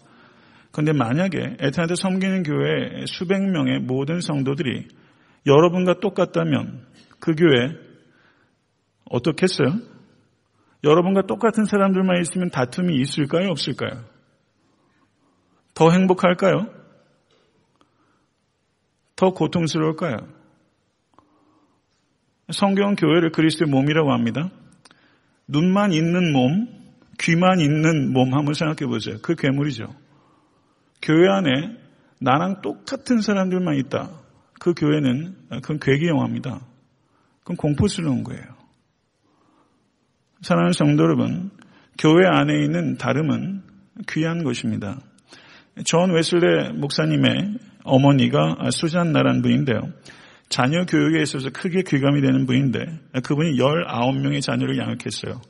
그런데 0.71 0.91
만약에 0.93 1.57
에탄한테 1.59 1.95
섬기는 1.95 2.43
교회 2.43 3.05
수백 3.05 3.41
명의 3.41 3.79
모든 3.79 4.19
성도들이 4.19 4.87
여러분과 5.45 5.99
똑같다면 5.99 6.85
그 7.19 7.33
교회 7.35 7.75
어떻겠어요? 9.05 9.79
여러분과 10.83 11.21
똑같은 11.27 11.65
사람들만 11.65 12.19
있으면 12.21 12.49
다툼이 12.49 12.99
있을까요? 12.99 13.49
없을까요? 13.49 14.16
더 15.77 15.91
행복할까요? 15.91 16.65
더 19.15 19.29
고통스러울까요? 19.29 20.27
성경 22.51 22.95
교회를 22.95 23.31
그리스도의 23.31 23.69
몸이라고 23.69 24.11
합니다. 24.11 24.49
눈만 25.47 25.93
있는 25.93 26.33
몸, 26.33 26.67
귀만 27.19 27.59
있는 27.59 28.11
몸 28.11 28.33
한번 28.33 28.55
생각해 28.55 28.89
보세요. 28.89 29.17
그 29.21 29.35
괴물이죠. 29.35 29.93
교회 31.03 31.29
안에 31.29 31.77
나랑 32.21 32.63
똑같은 32.63 33.21
사람들만 33.21 33.75
있다. 33.75 34.09
그 34.59 34.73
교회는 34.73 35.35
그건 35.61 35.79
괴기 35.79 36.07
영화입니다. 36.07 36.59
그건 37.41 37.55
공포스러운 37.55 38.23
거예요. 38.23 38.45
사랑하는 40.41 40.73
성도 40.73 41.03
여러분, 41.03 41.51
교회 41.99 42.25
안에 42.25 42.63
있는 42.63 42.97
다름은 42.97 43.61
귀한 44.09 44.43
것입니다. 44.43 44.97
존 45.85 46.11
웨슬레 46.11 46.71
목사님의 46.73 47.57
어머니가 47.83 48.69
수잔나란 48.71 49.41
분인데요. 49.41 49.93
자녀 50.49 50.85
교육에 50.85 51.21
있어서 51.21 51.49
크게 51.49 51.83
귀감이 51.83 52.21
되는 52.21 52.45
분인데 52.45 52.85
그분이 53.23 53.57
19명의 53.57 54.41
자녀를 54.41 54.77
양육했어요. 54.77 55.41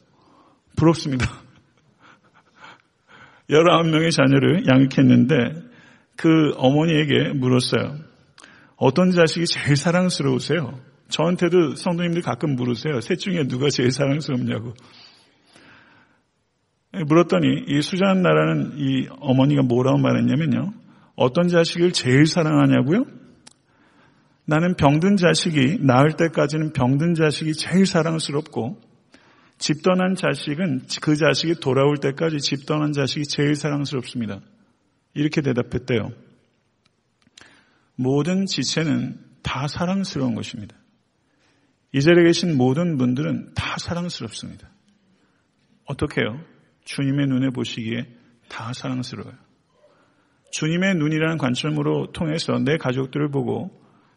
부럽습니다. 0.76 1.26
19명의 3.50 4.12
자녀를 4.12 4.66
양육했는데 4.68 5.36
그 6.16 6.52
어머니에게 6.58 7.34
물었어요. 7.34 7.98
어떤 8.76 9.12
자식이 9.12 9.46
제일 9.46 9.76
사랑스러우세요? 9.76 10.80
저한테도 11.10 11.76
성도님들 11.76 12.22
가끔 12.22 12.56
물으세요. 12.56 13.00
셋 13.02 13.18
중에 13.18 13.48
누가 13.48 13.70
제일 13.70 13.92
사랑스럽냐고. 13.92 14.74
물었더니 17.06 17.66
이 17.68 17.82
수잔 17.82 18.22
나라는 18.22 18.74
이 18.78 19.08
어머니가 19.20 19.64
뭐라고 19.64 19.98
말했냐면요. 19.98 20.74
어떤 21.16 21.48
자식을 21.48 21.92
제일 21.92 22.26
사랑하냐고요? 22.26 23.06
나는 24.46 24.76
병든 24.76 25.18
자식이 25.18 25.80
나을 25.82 26.16
때까지는 26.16 26.74
병든 26.74 27.16
자식이 27.16 27.54
제일 27.54 27.86
사랑스럽고 27.86 28.80
집 29.58 29.82
떠난 29.82 30.16
자식은 30.16 30.84
그 31.02 31.16
자식이 31.16 31.56
돌아올 31.60 31.98
때까지 31.98 32.38
집 32.38 32.66
떠난 32.66 32.94
자식이 32.94 33.26
제일 33.26 33.56
사랑스럽습니다. 33.56 34.40
이렇게 35.14 35.42
대답했대요. 35.42 36.12
모든 37.96 38.46
지체는 38.46 39.20
다 39.42 39.68
사랑스러운 39.68 40.36
것입니다. 40.36 40.76
이 41.94 42.02
자리에 42.02 42.26
계신 42.26 42.56
모든 42.56 42.98
분들은 42.98 43.54
다 43.56 43.78
사랑스럽습니다. 43.80 44.70
어떻게 45.86 46.22
해요? 46.22 46.40
주님의 46.88 47.28
눈에 47.28 47.50
보시기에 47.50 48.06
다 48.48 48.72
사랑스러워요. 48.74 49.34
주님의 50.52 50.96
눈이라는 50.96 51.38
관점으로 51.38 52.14
통해서 52.14 52.58
내 52.60 52.78
가족들을 52.78 53.30
보고 53.30 53.70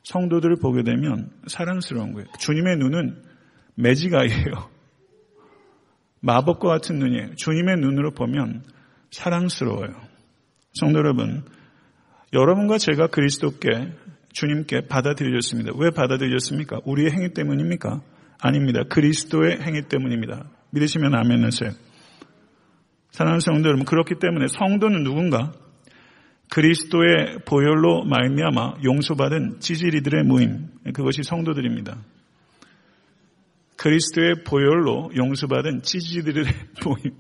성도들을 0.05 0.57
보게 0.63 0.85
되면 0.85 1.31
사랑스러운 1.49 2.13
거예요. 2.13 2.29
주님의 2.39 2.77
눈은 2.77 3.23
매지가이에요. 3.75 4.71
마법과 6.21 6.69
같은 6.69 6.99
눈이에요. 7.01 7.35
주님의 7.35 7.77
눈으로 7.79 8.13
보면 8.13 8.63
사랑스러워요. 9.11 9.91
성도 10.75 11.01
여러분, 11.01 11.45
여러분과 12.33 12.79
제가 12.79 13.09
그리스도께 13.09 13.93
주님께 14.33 14.87
받아들여졌습니다. 14.87 15.73
왜 15.77 15.91
받아들여졌습니까? 15.91 16.83
우리의 16.85 17.11
행위 17.11 17.35
때문입니까? 17.35 18.01
아닙니다. 18.39 18.85
그리스도의 18.89 19.61
행위 19.61 19.83
때문입니다. 19.89 20.49
믿으시면 20.71 21.17
아멘 21.17 21.45
하세요. 21.45 21.73
사랑하는 23.11 23.41
성도 23.41 23.69
여러분, 23.69 23.85
그렇기 23.85 24.17
때문에 24.21 24.47
성도는 24.49 25.03
누군가? 25.03 25.53
그리스도의 26.51 27.41
보혈로 27.45 28.05
말미암아 28.05 28.79
용서받은 28.83 29.61
찌질이들의 29.61 30.25
모임, 30.25 30.69
그것이 30.93 31.23
성도들입니다. 31.23 31.99
그리스도의 33.77 34.45
보혈로 34.45 35.13
용서받은 35.17 35.83
찌질이들의 35.83 36.45
모임. 36.85 37.15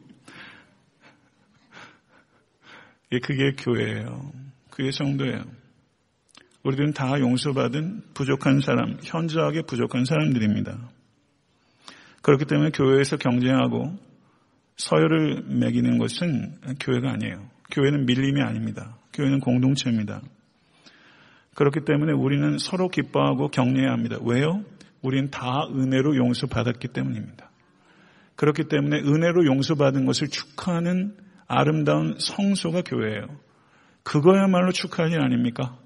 그게 3.22 3.53
교회예요. 3.53 4.33
그게 4.70 4.90
성도예요. 4.92 5.44
우리들은 6.62 6.92
다 6.92 7.18
용서받은 7.18 8.03
부족한 8.14 8.61
사람, 8.61 8.98
현저하게 9.03 9.62
부족한 9.62 10.05
사람들입니다. 10.05 10.90
그렇기 12.22 12.44
때문에 12.44 12.70
교회에서 12.70 13.16
경쟁하고 13.16 13.98
서열을 14.80 15.42
매기는 15.46 15.98
것은 15.98 16.54
교회가 16.80 17.10
아니에요. 17.12 17.46
교회는 17.70 18.06
밀림이 18.06 18.40
아닙니다. 18.40 18.96
교회는 19.12 19.40
공동체입니다. 19.40 20.22
그렇기 21.54 21.80
때문에 21.84 22.12
우리는 22.12 22.56
서로 22.58 22.88
기뻐하고 22.88 23.48
격려해야 23.48 23.92
합니다. 23.92 24.16
왜요? 24.22 24.64
우리는 25.02 25.30
다 25.30 25.66
은혜로 25.70 26.16
용서받았기 26.16 26.88
때문입니다. 26.88 27.50
그렇기 28.36 28.64
때문에 28.68 29.00
은혜로 29.00 29.44
용서받은 29.44 30.06
것을 30.06 30.28
축하하는 30.28 31.14
아름다운 31.46 32.16
성소가 32.18 32.82
교회예요. 32.82 33.26
그거야말로 34.02 34.72
축하할 34.72 35.12
일 35.12 35.20
아닙니까? 35.20 35.76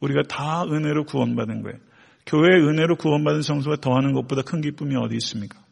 우리가 0.00 0.22
다 0.22 0.62
은혜로 0.64 1.04
구원받은 1.04 1.62
거예요. 1.62 1.78
교회의 2.26 2.66
은혜로 2.66 2.96
구원받은 2.96 3.42
성소가 3.42 3.76
더하는 3.76 4.14
것보다 4.14 4.40
큰 4.40 4.62
기쁨이 4.62 4.96
어디 4.96 5.16
있습니까? 5.16 5.63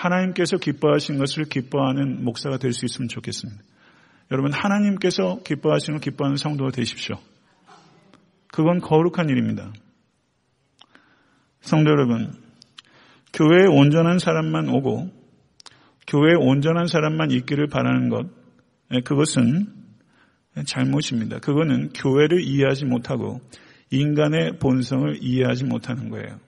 하나님께서 0.00 0.56
기뻐하신 0.56 1.18
것을 1.18 1.44
기뻐하는 1.44 2.24
목사가 2.24 2.56
될 2.56 2.72
수 2.72 2.86
있으면 2.86 3.08
좋겠습니다. 3.08 3.62
여러분 4.30 4.52
하나님께서 4.52 5.40
기뻐하시는 5.44 6.00
기뻐하는 6.00 6.36
성도가 6.36 6.70
되십시오. 6.70 7.16
그건 8.48 8.80
거룩한 8.80 9.28
일입니다. 9.28 9.72
성도 11.60 11.90
여러분, 11.90 12.32
교회에 13.32 13.66
온전한 13.66 14.18
사람만 14.18 14.68
오고 14.70 15.10
교회에 16.06 16.34
온전한 16.34 16.86
사람만 16.86 17.30
있기를 17.30 17.68
바라는 17.68 18.08
것, 18.08 18.26
예, 18.92 19.00
그것은 19.00 19.66
잘못입니다. 20.66 21.38
그거는 21.38 21.90
교회를 21.90 22.40
이해하지 22.42 22.86
못하고 22.86 23.40
인간의 23.90 24.58
본성을 24.58 25.18
이해하지 25.20 25.64
못하는 25.64 26.08
거예요. 26.08 26.38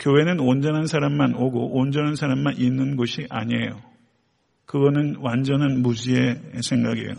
교회는 0.00 0.40
온전한 0.40 0.86
사람만 0.86 1.34
오고 1.34 1.78
온전한 1.78 2.16
사람만 2.16 2.54
있는 2.56 2.96
곳이 2.96 3.26
아니에요. 3.30 3.80
그거는 4.66 5.16
완전한 5.20 5.82
무지의 5.82 6.40
생각이에요. 6.62 7.14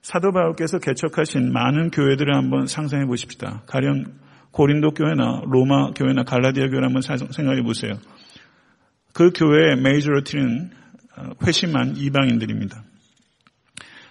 사도 0.00 0.32
바울께서 0.32 0.78
개척하신 0.78 1.52
많은 1.52 1.90
교회들을 1.90 2.34
한번 2.34 2.66
상상해 2.66 3.04
보십시다. 3.06 3.62
가령 3.66 4.06
고린도 4.50 4.90
교회나 4.90 5.42
로마 5.46 5.92
교회나 5.92 6.24
갈라디아 6.24 6.66
교회를 6.68 6.84
한번 6.84 7.02
생각해 7.02 7.62
보세요. 7.62 7.94
그 9.12 9.30
교회의 9.30 9.76
메이저리티는 9.76 10.70
회심한 11.46 11.96
이방인들입니다. 11.96 12.82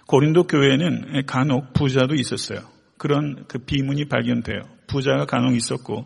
고린도 0.06 0.44
교회에는 0.44 1.26
간혹 1.26 1.72
부자도 1.72 2.14
있었어요. 2.14 2.60
그런 2.96 3.44
그 3.48 3.58
비문이 3.58 4.06
발견돼요. 4.06 4.60
부자가 4.86 5.26
간혹 5.26 5.56
있었고 5.56 6.04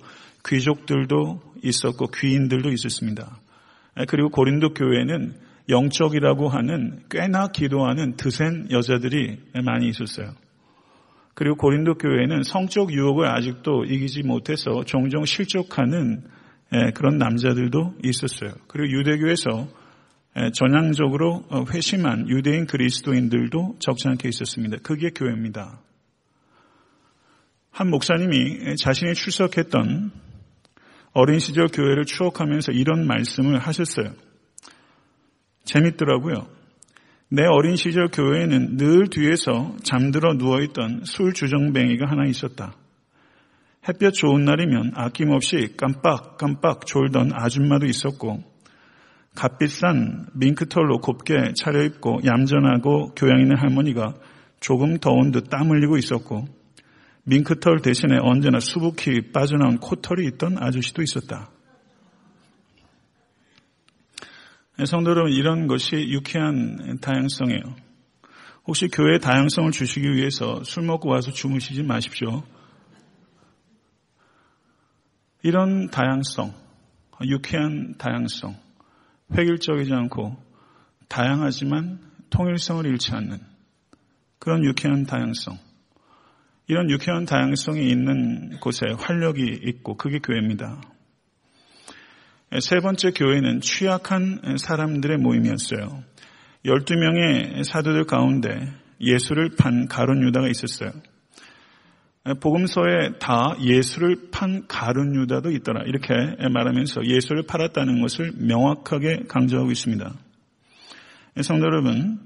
귀족들도 0.49 1.41
있었고 1.63 2.09
귀인들도 2.09 2.71
있었습니다. 2.71 3.39
그리고 4.09 4.29
고린도 4.29 4.75
교회는 4.75 5.35
영적이라고 5.69 6.49
하는 6.49 7.01
꽤나 7.11 7.49
기도하는 7.49 8.17
드센 8.17 8.69
여자들이 8.71 9.39
많이 9.65 9.89
있었어요. 9.89 10.33
그리고 11.35 11.57
고린도 11.57 11.95
교회는 11.95 12.45
성적 12.45 12.93
유혹을 12.93 13.27
아직도 13.27 13.85
이기지 13.85 14.23
못해서 14.23 14.85
종종 14.85 15.25
실족하는 15.25 16.23
그런 16.95 17.19
남자들도 17.19 17.97
있었어요. 18.05 18.53
그리고 18.69 18.99
유대교에서 18.99 19.69
전향적으로 20.53 21.45
회심한 21.75 22.29
유대인 22.29 22.67
그리스도인들도 22.67 23.77
적지 23.81 24.09
않게 24.09 24.29
있었습니다. 24.29 24.79
그게 24.83 25.11
교회입니다. 25.11 25.81
한 27.71 27.91
목사님이 27.91 28.77
자신이 28.77 29.15
출석했던 29.15 30.26
어린 31.19 31.39
시절 31.39 31.69
교회를 31.69 32.05
추억하면서 32.05 32.73
이런 32.73 33.07
말씀을 33.07 33.59
하셨어요. 33.59 34.13
재밌더라고요. 35.65 36.47
내 37.31 37.43
어린 37.47 37.77
시절 37.77 38.09
교회에는 38.09 38.77
늘 38.77 39.09
뒤에서 39.09 39.75
잠들어 39.83 40.35
누워있던 40.35 41.05
술 41.05 41.33
주정뱅이가 41.33 42.05
하나 42.07 42.27
있었다. 42.27 42.75
햇볕 43.89 44.13
좋은 44.13 44.45
날이면 44.45 44.93
아낌없이 44.95 45.77
깜빡깜빡 45.79 46.85
졸던 46.85 47.31
아줌마도 47.33 47.87
있었고 47.87 48.45
값비싼 49.35 50.27
밍크털로 50.35 50.99
곱게 50.99 51.55
차려입고 51.57 52.27
얌전하고 52.27 53.15
교양 53.17 53.41
있는 53.41 53.57
할머니가 53.57 54.17
조금 54.61 54.99
더운 54.99 55.31
듯 55.31 55.49
땀 55.49 55.71
흘리고 55.71 55.97
있었고 55.97 56.56
밍크털 57.29 57.83
대신에 57.83 58.19
언제나 58.21 58.61
수북히 58.61 59.33
빠져나온 59.33 59.79
코털이 59.79 60.25
있던 60.29 60.59
아저씨도 60.63 61.03
있었다. 61.03 61.51
성도 64.87 65.11
여러분 65.11 65.33
이런 65.33 65.67
것이 65.67 65.97
유쾌한 66.11 66.99
다양성이에요. 67.01 67.63
혹시 68.67 68.89
교회 68.89 69.19
다양성을 69.19 69.73
주시기 69.73 70.13
위해서 70.13 70.63
술 70.63 70.85
먹고 70.85 71.09
와서 71.09 71.33
주무시지 71.33 71.83
마십시오. 71.83 72.45
이런 75.43 75.91
다양성, 75.91 76.55
유쾌한 77.25 77.97
다양성, 77.99 78.57
획일적이지 79.37 79.93
않고 79.93 80.37
다양하지만 81.09 82.01
통일성을 82.31 82.85
잃지 82.87 83.13
않는 83.13 83.41
그런 84.39 84.65
유쾌한 84.65 85.07
다양성. 85.07 85.66
이런 86.69 86.91
유쾌한 86.91 87.25
다양성이 87.27 87.89
있는 87.89 88.59
곳에 88.61 88.87
활력이 88.99 89.61
있고 89.65 89.97
그게 89.97 90.19
교회입니다. 90.19 90.81
세 92.61 92.81
번째 92.81 93.11
교회는 93.11 93.61
취약한 93.61 94.57
사람들의 94.59 95.19
모임이었어요. 95.19 96.03
12명의 96.65 97.65
사도들 97.65 98.05
가운데 98.05 98.73
예수를 99.01 99.51
판 99.57 99.87
가론 99.87 100.23
유다가 100.23 100.49
있었어요. 100.49 100.91
복음서에 102.41 103.19
다 103.21 103.57
예수를 103.63 104.31
판 104.33 104.67
가룟 104.67 105.15
유다도 105.15 105.53
있더라. 105.53 105.83
이렇게 105.87 106.15
말하면서 106.53 107.05
예수를 107.05 107.45
팔았다는 107.47 108.01
것을 108.01 108.33
명확하게 108.37 109.25
강조하고 109.29 109.71
있습니다. 109.71 110.13
성도 111.43 111.67
여러분, 111.67 112.19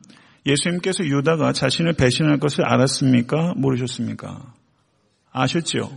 예수님께서 0.46 1.04
유다가 1.04 1.52
자신을 1.52 1.92
배신할 1.94 2.38
것을 2.38 2.64
알았습니까? 2.64 3.54
모르셨습니까? 3.56 4.54
아셨죠? 5.32 5.90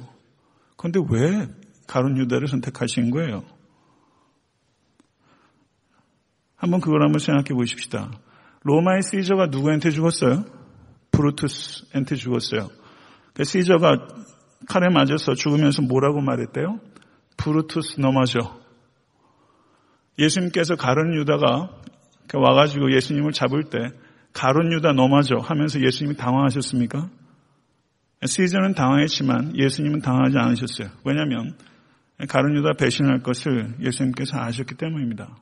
그런데 0.77 0.99
왜 1.09 1.47
가룟 1.87 2.17
유다를 2.17 2.47
선택하신 2.47 3.11
거예요? 3.11 3.43
한번 6.55 6.81
그걸 6.81 7.03
한번 7.03 7.19
생각해 7.19 7.49
보십시다. 7.55 8.11
로마의 8.63 9.01
시저가 9.03 9.47
누구한테 9.47 9.89
죽었어요? 9.91 10.45
브루투스한테 11.11 12.15
죽었어요. 12.15 12.69
그 13.33 13.43
시저가 13.43 14.07
칼에 14.67 14.89
맞아서 14.89 15.35
죽으면서 15.35 15.81
뭐라고 15.81 16.21
말했대요? 16.21 16.79
브루투스 17.37 17.99
넘어져. 17.99 18.59
예수님께서 20.17 20.75
가론 20.75 21.15
유다가 21.15 21.81
와가지고 22.33 22.93
예수님을 22.93 23.31
잡을 23.31 23.63
때 23.65 23.79
가론 24.33 24.71
유다 24.73 24.93
넘어져 24.93 25.37
하면서 25.37 25.79
예수님이 25.79 26.17
당황하셨습니까? 26.17 27.09
시저는 28.25 28.73
당황했지만 28.73 29.57
예수님은 29.57 29.99
당황하지 29.99 30.37
않으셨어요. 30.37 30.89
왜냐하면 31.05 31.55
가론 32.29 32.55
유다 32.57 32.73
배신할 32.73 33.21
것을 33.21 33.75
예수님께서 33.81 34.37
아셨기 34.37 34.75
때문입니다. 34.75 35.37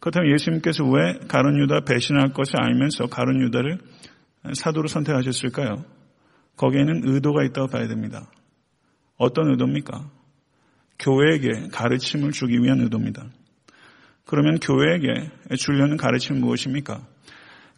그렇다면 0.00 0.32
예수님께서 0.32 0.84
왜 0.84 1.18
가론 1.28 1.58
유다 1.58 1.84
배신할 1.84 2.32
것을 2.32 2.60
알면서 2.60 3.06
가론 3.06 3.40
유다를 3.40 3.78
사도로 4.52 4.88
선택하셨을까요? 4.88 5.84
거기에는 6.56 7.02
의도가 7.04 7.44
있다고 7.44 7.68
봐야 7.68 7.88
됩니다. 7.88 8.28
어떤 9.16 9.50
의도입니까? 9.50 10.10
교회에게 10.98 11.68
가르침을 11.72 12.32
주기 12.32 12.58
위한 12.58 12.80
의도입니다. 12.80 13.24
그러면 14.26 14.58
교회에게 14.58 15.30
주려는 15.56 15.96
가르침은 15.96 16.40
무엇입니까? 16.40 17.06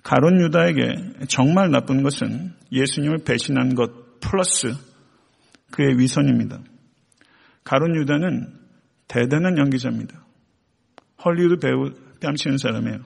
가론 0.07 0.40
유다에게 0.40 1.27
정말 1.27 1.73
나쁜 1.73 2.05
것은 2.05 2.53
예수님을 2.71 3.25
배신한 3.25 3.75
것 3.75 4.21
플러스 4.21 4.69
그의 5.73 5.99
위선입니다. 5.99 6.61
가론 7.64 7.97
유다는 7.97 8.55
대단한 9.09 9.59
연기자입니다. 9.59 10.25
헐리우드 11.25 11.57
배우 11.57 11.90
뺨치는 12.21 12.57
사람이에요. 12.59 13.01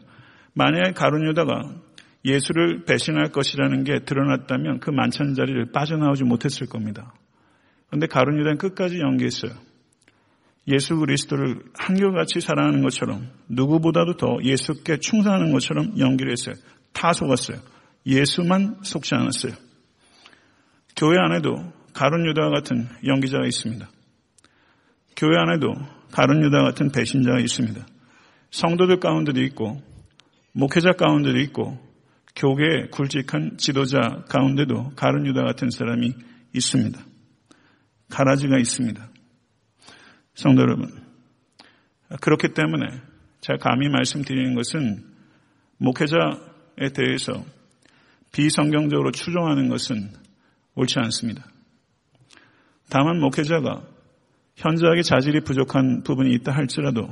만약에 0.53 0.93
가론 0.93 1.27
유다가 1.27 1.75
예수를 2.27 2.85
배신할 2.85 3.33
것이라는 3.33 3.83
게 3.85 4.01
드러났다면 4.01 4.81
그 4.81 4.91
만찬 4.91 5.33
자리를 5.33 5.73
빠져나오지 5.73 6.25
못했을 6.25 6.67
겁니다. 6.67 7.15
그런데 7.87 8.09
가룟 8.09 8.39
유다는 8.41 8.59
끝까지 8.59 8.99
연기했어요. 9.01 9.53
예수 10.69 10.97
그리스도를 10.97 11.63
한결같이 11.79 12.43
사랑하는 12.43 12.83
것처럼 12.83 13.31
누구보다도 13.49 14.19
더 14.19 14.27
예수께 14.45 14.99
충성하는 14.99 15.51
것처럼 15.53 15.99
연기를 15.99 16.31
했어요. 16.33 16.55
다 16.92 17.12
속았어요. 17.12 17.59
예수만 18.07 18.79
속지 18.83 19.14
않았어요. 19.14 19.53
교회 20.96 21.18
안에도 21.18 21.72
가룟 21.92 22.26
유다와 22.26 22.50
같은 22.50 22.88
연기자가 23.07 23.46
있습니다. 23.46 23.88
교회 25.16 25.37
안에도 25.38 25.74
가룟 26.12 26.42
유다 26.44 26.62
같은 26.62 26.90
배신자가 26.90 27.40
있습니다. 27.40 27.87
성도들 28.50 29.00
가운데도 29.00 29.40
있고 29.42 29.81
목회자 30.53 30.92
가운데도 30.92 31.38
있고 31.40 31.79
교계의 32.37 32.90
굵직한 32.90 33.57
지도자 33.59 34.24
가운데도 34.29 34.92
가른 34.96 35.26
유다 35.26 35.42
같은 35.42 35.70
사람이 35.70 36.14
있습니다. 36.55 37.00
가라지가 38.09 38.59
있습니다. 38.59 39.09
성도 40.35 40.62
여러분, 40.62 40.90
그렇기 42.20 42.55
때문에 42.55 42.87
제가 43.40 43.59
감히 43.59 43.88
말씀드리는 43.88 44.55
것은 44.55 45.05
목회자에 45.79 46.50
대해서 46.88 47.45
비성경적으로 48.33 49.12
추종하는 49.12 49.69
것은 49.69 50.11
옳지 50.75 50.99
않습니다. 50.99 51.45
다만 52.88 53.21
목회자가 53.21 53.83
현저하게 54.57 55.03
자질이 55.03 55.40
부족한 55.40 56.03
부분이 56.03 56.33
있다 56.35 56.53
할지라도 56.53 57.09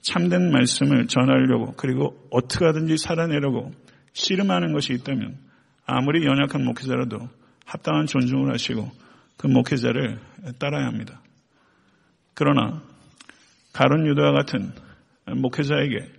참된 0.00 0.50
말씀을 0.50 1.06
전하려고 1.06 1.74
그리고 1.76 2.16
어떻게 2.30 2.64
하든지 2.64 2.96
살아내려고 2.96 3.72
씨름하는 4.12 4.72
것이 4.72 4.92
있다면 4.92 5.38
아무리 5.86 6.26
연약한 6.26 6.64
목회자라도 6.64 7.28
합당한 7.64 8.06
존중을 8.06 8.52
하시고 8.52 8.90
그 9.36 9.46
목회자를 9.46 10.18
따라야 10.58 10.86
합니다. 10.86 11.20
그러나 12.34 12.82
가론 13.72 14.06
유다와 14.06 14.32
같은 14.32 14.72
목회자에게 15.26 16.10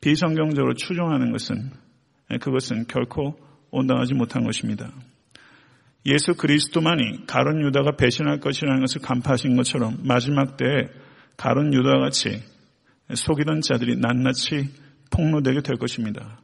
비성경적으로 0.00 0.74
추종하는 0.74 1.32
것은 1.32 1.70
그것은 2.40 2.86
결코 2.86 3.38
온당하지 3.70 4.14
못한 4.14 4.44
것입니다. 4.44 4.92
예수 6.06 6.34
그리스도만이 6.34 7.26
가론 7.26 7.62
유다가 7.62 7.92
배신할 7.96 8.40
것이라는 8.40 8.80
것을 8.80 9.00
간파하신 9.00 9.56
것처럼 9.56 9.98
마지막 10.04 10.56
때에 10.56 10.88
가론 11.36 11.72
유다와 11.72 12.00
같이 12.00 12.42
속이던 13.12 13.62
자들이 13.62 13.96
낱낱이 13.96 14.68
폭로되게 15.10 15.60
될 15.62 15.76
것입니다. 15.76 16.40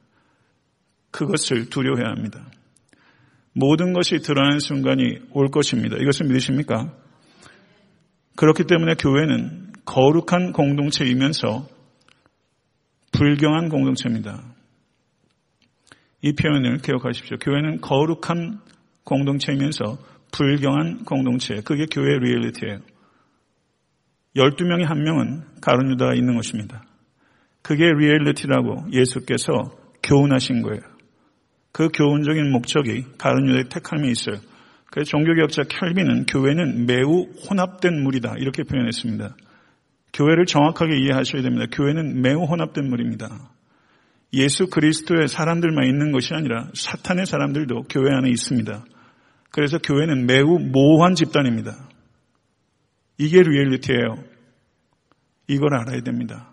그것을 1.10 1.70
두려워해야 1.70 2.10
합니다. 2.10 2.50
모든 3.52 3.92
것이 3.92 4.18
드러나는 4.18 4.58
순간이 4.58 5.18
올 5.30 5.48
것입니다. 5.50 5.96
이것을 5.96 6.26
믿으십니까? 6.26 6.92
그렇기 8.36 8.64
때문에 8.64 8.94
교회는 8.94 9.72
거룩한 9.84 10.52
공동체이면서 10.52 11.68
불경한 13.12 13.68
공동체입니다. 13.68 14.53
이 16.24 16.32
표현을 16.32 16.78
기억하십시오. 16.78 17.36
교회는 17.36 17.82
거룩한 17.82 18.58
공동체이면서 19.04 19.98
불경한 20.32 21.04
공동체. 21.04 21.60
그게 21.60 21.84
교회의 21.84 22.18
리얼리티예요. 22.18 22.78
12명이 24.34 24.84
한 24.84 25.02
명은 25.02 25.42
가룟 25.60 25.90
유다가 25.90 26.14
있는 26.14 26.34
것입니다. 26.34 26.82
그게 27.60 27.84
리얼리티라고 27.84 28.86
예수께서 28.90 29.52
교훈하신 30.02 30.62
거예요. 30.62 30.80
그 31.72 31.88
교훈적인 31.92 32.50
목적이 32.52 33.04
가룟 33.18 33.46
유다의 33.46 33.64
택함이 33.68 34.10
있어요. 34.10 34.36
그래서 34.90 35.10
종교개혁자 35.10 35.64
켈빈은 35.64 36.24
교회는 36.24 36.86
매우 36.86 37.26
혼합된 37.50 38.02
물이다 38.02 38.36
이렇게 38.38 38.62
표현했습니다. 38.62 39.36
교회를 40.14 40.46
정확하게 40.46 41.00
이해하셔야 41.00 41.42
됩니다. 41.42 41.66
교회는 41.70 42.22
매우 42.22 42.44
혼합된 42.44 42.88
물입니다. 42.88 43.28
예수 44.32 44.68
그리스도의 44.68 45.28
사람들만 45.28 45.86
있는 45.86 46.12
것이 46.12 46.34
아니라 46.34 46.68
사탄의 46.74 47.26
사람들도 47.26 47.82
교회 47.84 48.12
안에 48.12 48.30
있습니다. 48.30 48.84
그래서 49.50 49.78
교회는 49.78 50.26
매우 50.26 50.58
모호한 50.58 51.14
집단입니다. 51.14 51.88
이게 53.18 53.42
리얼리티예요. 53.42 54.16
이걸 55.46 55.74
알아야 55.74 56.00
됩니다. 56.00 56.50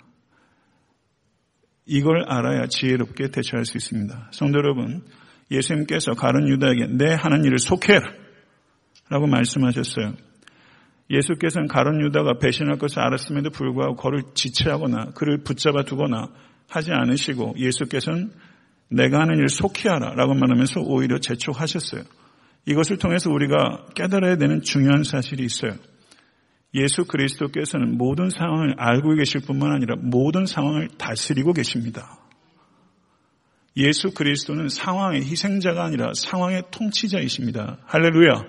이걸 1.85 2.23
알아야 2.27 2.67
지혜롭게 2.67 3.31
대처할 3.31 3.65
수 3.65 3.77
있습니다. 3.77 4.29
성도 4.31 4.59
여러분, 4.59 5.03
예수님께서 5.49 6.11
가른 6.11 6.47
유다에게 6.47 6.87
내 6.97 7.13
하는 7.13 7.43
일을 7.43 7.57
속해라 7.57 8.13
라고 9.09 9.27
말씀하셨어요. 9.27 10.13
예수께서는 11.09 11.67
가론 11.67 12.01
유다가 12.01 12.37
배신할 12.39 12.77
것을 12.77 13.01
알았음에도 13.01 13.49
불구하고 13.49 13.95
그를 13.95 14.23
지체하거나 14.33 15.11
그를 15.15 15.43
붙잡아 15.43 15.83
두거나 15.83 16.29
하지 16.71 16.91
않으시고 16.91 17.55
예수께서는 17.57 18.31
내가 18.89 19.19
하는 19.19 19.37
일 19.37 19.49
속히 19.49 19.87
하라 19.87 20.15
라고 20.15 20.33
말하면서 20.33 20.81
오히려 20.81 21.19
재촉하셨어요. 21.19 22.03
이것을 22.65 22.97
통해서 22.97 23.29
우리가 23.29 23.87
깨달아야 23.95 24.37
되는 24.37 24.61
중요한 24.61 25.03
사실이 25.03 25.43
있어요. 25.43 25.73
예수 26.73 27.03
그리스도께서는 27.05 27.97
모든 27.97 28.29
상황을 28.29 28.75
알고 28.77 29.15
계실 29.15 29.41
뿐만 29.41 29.73
아니라 29.73 29.95
모든 29.97 30.45
상황을 30.45 30.87
다스리고 30.97 31.51
계십니다. 31.51 32.17
예수 33.75 34.13
그리스도는 34.13 34.69
상황의 34.69 35.21
희생자가 35.21 35.83
아니라 35.83 36.11
상황의 36.13 36.63
통치자이십니다. 36.71 37.79
할렐루야. 37.85 38.43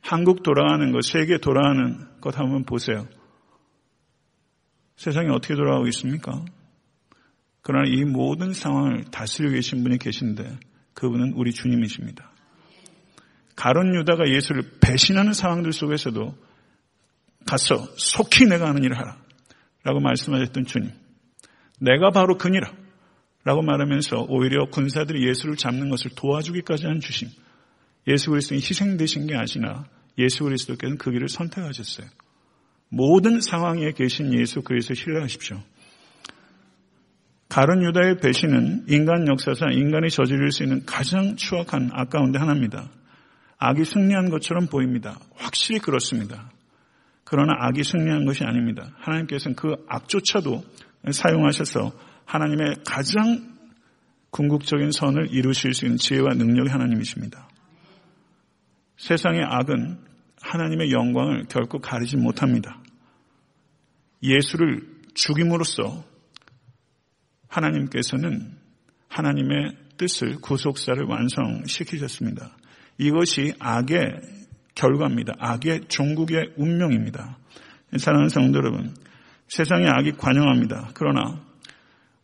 한국 0.00 0.42
돌아가는 0.42 0.92
것, 0.92 1.04
세계 1.04 1.38
돌아가는 1.38 2.20
것 2.20 2.38
한번 2.38 2.64
보세요. 2.64 3.06
세상이 4.96 5.30
어떻게 5.30 5.54
돌아가고 5.54 5.86
있습니까? 5.88 6.44
그러나 7.62 7.88
이 7.88 8.04
모든 8.04 8.52
상황을 8.52 9.04
다스리고 9.10 9.54
계신 9.54 9.82
분이 9.82 9.98
계신데 9.98 10.58
그분은 10.94 11.32
우리 11.34 11.52
주님이십니다. 11.52 12.30
가론 13.54 13.94
유다가 13.94 14.28
예수를 14.28 14.62
배신하는 14.80 15.32
상황들 15.32 15.72
속에서도 15.72 16.36
가서 17.46 17.76
속히 17.96 18.44
내가 18.46 18.68
하는 18.68 18.82
일을 18.84 18.98
하라. 18.98 19.18
라고 19.82 20.00
말씀하셨던 20.00 20.66
주님. 20.66 20.90
내가 21.80 22.10
바로 22.10 22.36
그니라. 22.36 22.72
라고 23.44 23.62
말하면서 23.62 24.26
오히려 24.28 24.66
군사들이 24.66 25.26
예수를 25.28 25.56
잡는 25.56 25.88
것을 25.88 26.10
도와주기까지 26.16 26.86
한 26.86 27.00
주심. 27.00 27.28
예수 28.08 28.30
그리스도는 28.30 28.60
희생되신 28.60 29.26
게 29.26 29.36
아니라 29.36 29.86
예수 30.18 30.44
그리스도께서는 30.44 30.98
그 30.98 31.10
길을 31.12 31.28
선택하셨어요. 31.28 32.06
모든 32.88 33.40
상황에 33.40 33.92
계신 33.92 34.32
예수 34.32 34.62
그리스도 34.62 34.94
신뢰하십시오. 34.94 35.60
가론 37.48 37.82
유다의 37.82 38.18
배신은 38.18 38.86
인간 38.88 39.28
역사상 39.28 39.72
인간이 39.72 40.10
저지를 40.10 40.50
수 40.50 40.62
있는 40.62 40.84
가장 40.84 41.36
추악한 41.36 41.90
악 41.92 42.10
가운데 42.10 42.38
하나입니다. 42.38 42.88
악이 43.58 43.84
승리한 43.84 44.30
것처럼 44.30 44.66
보입니다. 44.66 45.18
확실히 45.34 45.78
그렇습니다. 45.78 46.50
그러나 47.24 47.52
악이 47.60 47.82
승리한 47.82 48.24
것이 48.24 48.44
아닙니다. 48.44 48.90
하나님께서는 48.98 49.56
그 49.56 49.74
악조차도 49.88 50.64
사용하셔서 51.10 51.92
하나님의 52.24 52.76
가장 52.84 53.56
궁극적인 54.30 54.90
선을 54.90 55.32
이루실 55.32 55.72
수 55.72 55.86
있는 55.86 55.96
지혜와 55.96 56.34
능력의 56.34 56.70
하나님이십니다. 56.70 57.48
세상의 58.96 59.44
악은 59.44 60.05
하나님의 60.46 60.92
영광을 60.92 61.44
결코 61.48 61.80
가리지 61.80 62.16
못합니다. 62.16 62.80
예수를 64.22 64.86
죽임으로써 65.14 66.04
하나님께서는 67.48 68.52
하나님의 69.08 69.76
뜻을 69.96 70.36
구속사를 70.40 71.02
완성시키셨습니다. 71.04 72.56
이것이 72.98 73.54
악의 73.58 74.20
결과입니다. 74.74 75.34
악의 75.38 75.88
종국의 75.88 76.54
운명입니다. 76.56 77.38
사랑하는 77.96 78.28
성도 78.28 78.58
여러분, 78.58 78.94
세상의 79.48 79.88
악이 79.88 80.12
관영합니다. 80.12 80.90
그러나 80.94 81.40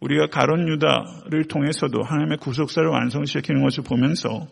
우리가 0.01 0.27
가론 0.27 0.69
유다를 0.69 1.45
통해서도 1.49 2.03
하나님의 2.03 2.39
구속사를 2.39 2.87
완성시키는 2.89 3.63
것을 3.63 3.85
보면서 3.85 4.47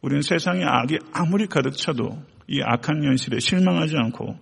우리는 0.00 0.20
세상의 0.22 0.64
악이 0.64 0.98
아무리 1.12 1.46
가득 1.46 1.70
차도 1.70 2.22
이 2.48 2.60
악한 2.62 3.04
현실에 3.04 3.38
실망하지 3.38 3.96
않고 3.96 4.38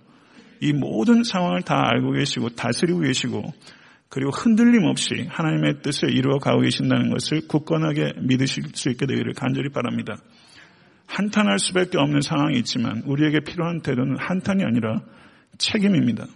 이 0.61 0.73
모든 0.73 1.23
상황을 1.23 1.61
다 1.61 1.81
알고 1.85 2.11
계시고 2.13 2.49
다스리고 2.49 2.99
계시고 2.99 3.53
그리고 4.09 4.29
흔들림 4.29 4.85
없이 4.85 5.27
하나님의 5.29 5.81
뜻을 5.81 6.15
이루어 6.15 6.37
가고 6.37 6.61
계신다는 6.61 7.09
것을 7.09 7.47
굳건하게 7.47 8.13
믿으실 8.21 8.63
수 8.73 8.89
있게 8.89 9.07
되기를 9.07 9.33
간절히 9.33 9.69
바랍니다. 9.69 10.17
한탄할 11.07 11.59
수밖에 11.59 11.97
없는 11.97 12.21
상황이 12.21 12.57
있지만 12.59 13.01
우리에게 13.05 13.39
필요한 13.39 13.81
태도는 13.81 14.17
한탄이 14.19 14.63
아니라 14.63 15.01
책임입니다. 15.57 16.27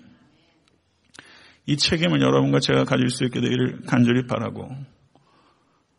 이 1.68 1.78
책임을 1.78 2.22
여러분과 2.22 2.60
제가 2.60 2.86
가질 2.86 3.10
수 3.10 3.26
있게 3.26 3.42
되기를 3.42 3.82
간절히 3.86 4.26
바라고 4.26 4.70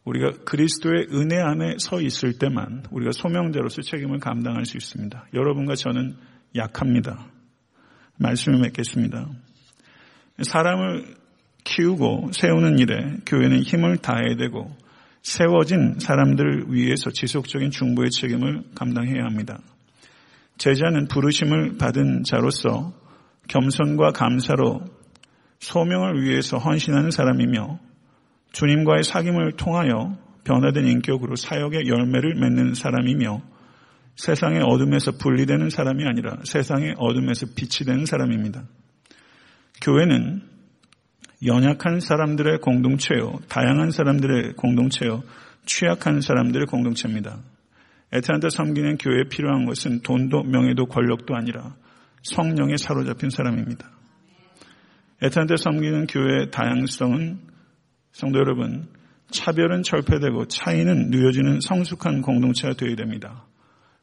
우리가 0.08 0.44
그리스도의 0.44 1.08
은혜 1.12 1.38
안에 1.38 1.76
서 1.78 2.00
있을 2.00 2.38
때만 2.38 2.84
우리가 2.90 3.12
소명자로서 3.12 3.82
책임을 3.82 4.18
감당할 4.20 4.64
수 4.64 4.76
있습니다. 4.76 5.26
여러분과 5.34 5.74
저는 5.74 6.16
약합니다. 6.56 7.26
말씀을 8.16 8.60
맺겠습니다. 8.60 9.28
사람을 10.42 11.14
키우고 11.64 12.30
세우는 12.32 12.78
일에 12.78 13.18
교회는 13.26 13.62
힘을 13.62 13.98
다해야 13.98 14.36
되고 14.36 14.74
세워진 15.22 15.98
사람들을 15.98 16.72
위해서 16.72 17.10
지속적인 17.10 17.70
중보의 17.70 18.10
책임을 18.10 18.62
감당해야 18.74 19.24
합니다. 19.24 19.60
제자는 20.56 21.08
부르심을 21.08 21.76
받은 21.76 22.24
자로서 22.24 22.92
겸손과 23.48 24.12
감사로 24.12 24.84
소명을 25.60 26.22
위해서 26.22 26.56
헌신하는 26.56 27.10
사람이며 27.10 27.78
주님과의 28.52 29.02
사귐을 29.02 29.56
통하여 29.56 30.16
변화된 30.44 30.86
인격으로 30.86 31.36
사역의 31.36 31.86
열매를 31.86 32.34
맺는 32.34 32.74
사람이며 32.74 33.42
세상의 34.16 34.62
어둠에서 34.62 35.12
분리되는 35.12 35.70
사람이 35.70 36.04
아니라 36.04 36.38
세상의 36.42 36.94
어둠에서 36.98 37.46
빛이 37.54 37.86
되는 37.86 38.04
사람입니다. 38.04 38.64
교회는 39.82 40.42
연약한 41.46 42.00
사람들의 42.00 42.58
공동체요, 42.58 43.38
다양한 43.48 43.92
사람들의 43.92 44.54
공동체요, 44.54 45.22
취약한 45.66 46.20
사람들의 46.20 46.66
공동체입니다. 46.66 47.38
에트란타 48.10 48.48
섬기는 48.50 48.96
교회에 48.96 49.24
필요한 49.30 49.66
것은 49.66 50.00
돈도 50.00 50.44
명예도 50.44 50.86
권력도 50.86 51.36
아니라 51.36 51.76
성령에 52.22 52.76
사로잡힌 52.76 53.30
사람입니다. 53.30 53.88
에트란타 55.22 55.56
섬기는 55.58 56.06
교회의 56.06 56.50
다양성은 56.50 57.47
성도 58.18 58.40
여러분, 58.40 58.88
차별은 59.30 59.84
철폐되고 59.84 60.48
차이는 60.48 61.10
누여지는 61.10 61.60
성숙한 61.60 62.20
공동체가 62.20 62.74
되어야 62.74 62.96
됩니다. 62.96 63.46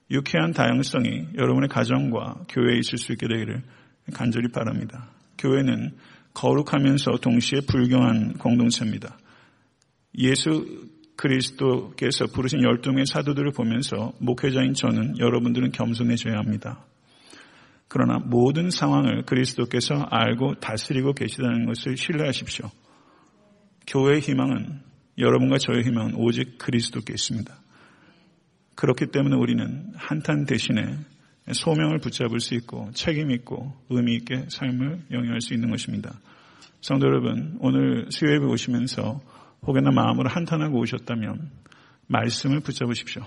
유쾌한 0.10 0.54
다양성이 0.54 1.28
여러분의 1.36 1.68
가정과 1.68 2.46
교회에 2.48 2.78
있을 2.78 2.98
수 2.98 3.12
있게 3.12 3.28
되기를 3.28 3.62
간절히 4.14 4.48
바랍니다. 4.54 5.10
교회는 5.38 5.98
거룩하면서 6.34 7.18
동시에 7.22 7.60
불경한 7.68 8.38
공동체입니다. 8.38 9.18
예수 10.20 10.66
그리스도께서 11.18 12.28
부르신 12.28 12.64
열두 12.64 12.92
명의 12.92 13.06
사도들을 13.06 13.52
보면서 13.52 14.14
목회자인 14.20 14.76
저는 14.76 15.20
여러분들은 15.20 15.74
겸손해져야 15.74 16.38
합니다. 16.38 16.86
그러나 17.90 18.20
모든 18.20 18.70
상황을 18.70 19.24
그리스도께서 19.24 20.08
알고 20.10 20.62
다스리고 20.62 21.12
계시다는 21.12 21.66
것을 21.66 21.98
신뢰하십시오. 21.98 22.72
교회의 23.88 24.22
희망은 24.22 24.82
여러분과 25.18 25.58
저의 25.58 25.84
희망은 25.84 26.16
오직 26.16 26.58
그리스도께 26.58 27.14
있습니다. 27.14 27.54
그렇기 28.76 29.08
때문에 29.08 29.36
우리는 29.36 29.92
한탄 29.96 30.46
대신에 30.46 30.98
소명을 31.52 32.00
붙잡을 32.00 32.40
수 32.40 32.56
있고 32.56 32.92
책임 32.94 33.32
있고 33.32 33.74
의미 33.90 34.16
있게 34.16 34.46
삶을 34.50 35.06
영위할 35.12 35.42
수 35.42 35.54
있는 35.54 35.70
것입니다. 35.70 36.20
성도 36.82 37.08
여러분, 37.08 37.58
오늘 37.62 38.08
수요예배 38.10 38.46
오시면서 38.46 39.22
혹여나 39.66 39.92
마음으로 39.92 40.30
한탄하고 40.30 40.80
오셨다면 40.80 41.50
말씀을 42.08 42.60
붙잡으십시오. 42.60 43.26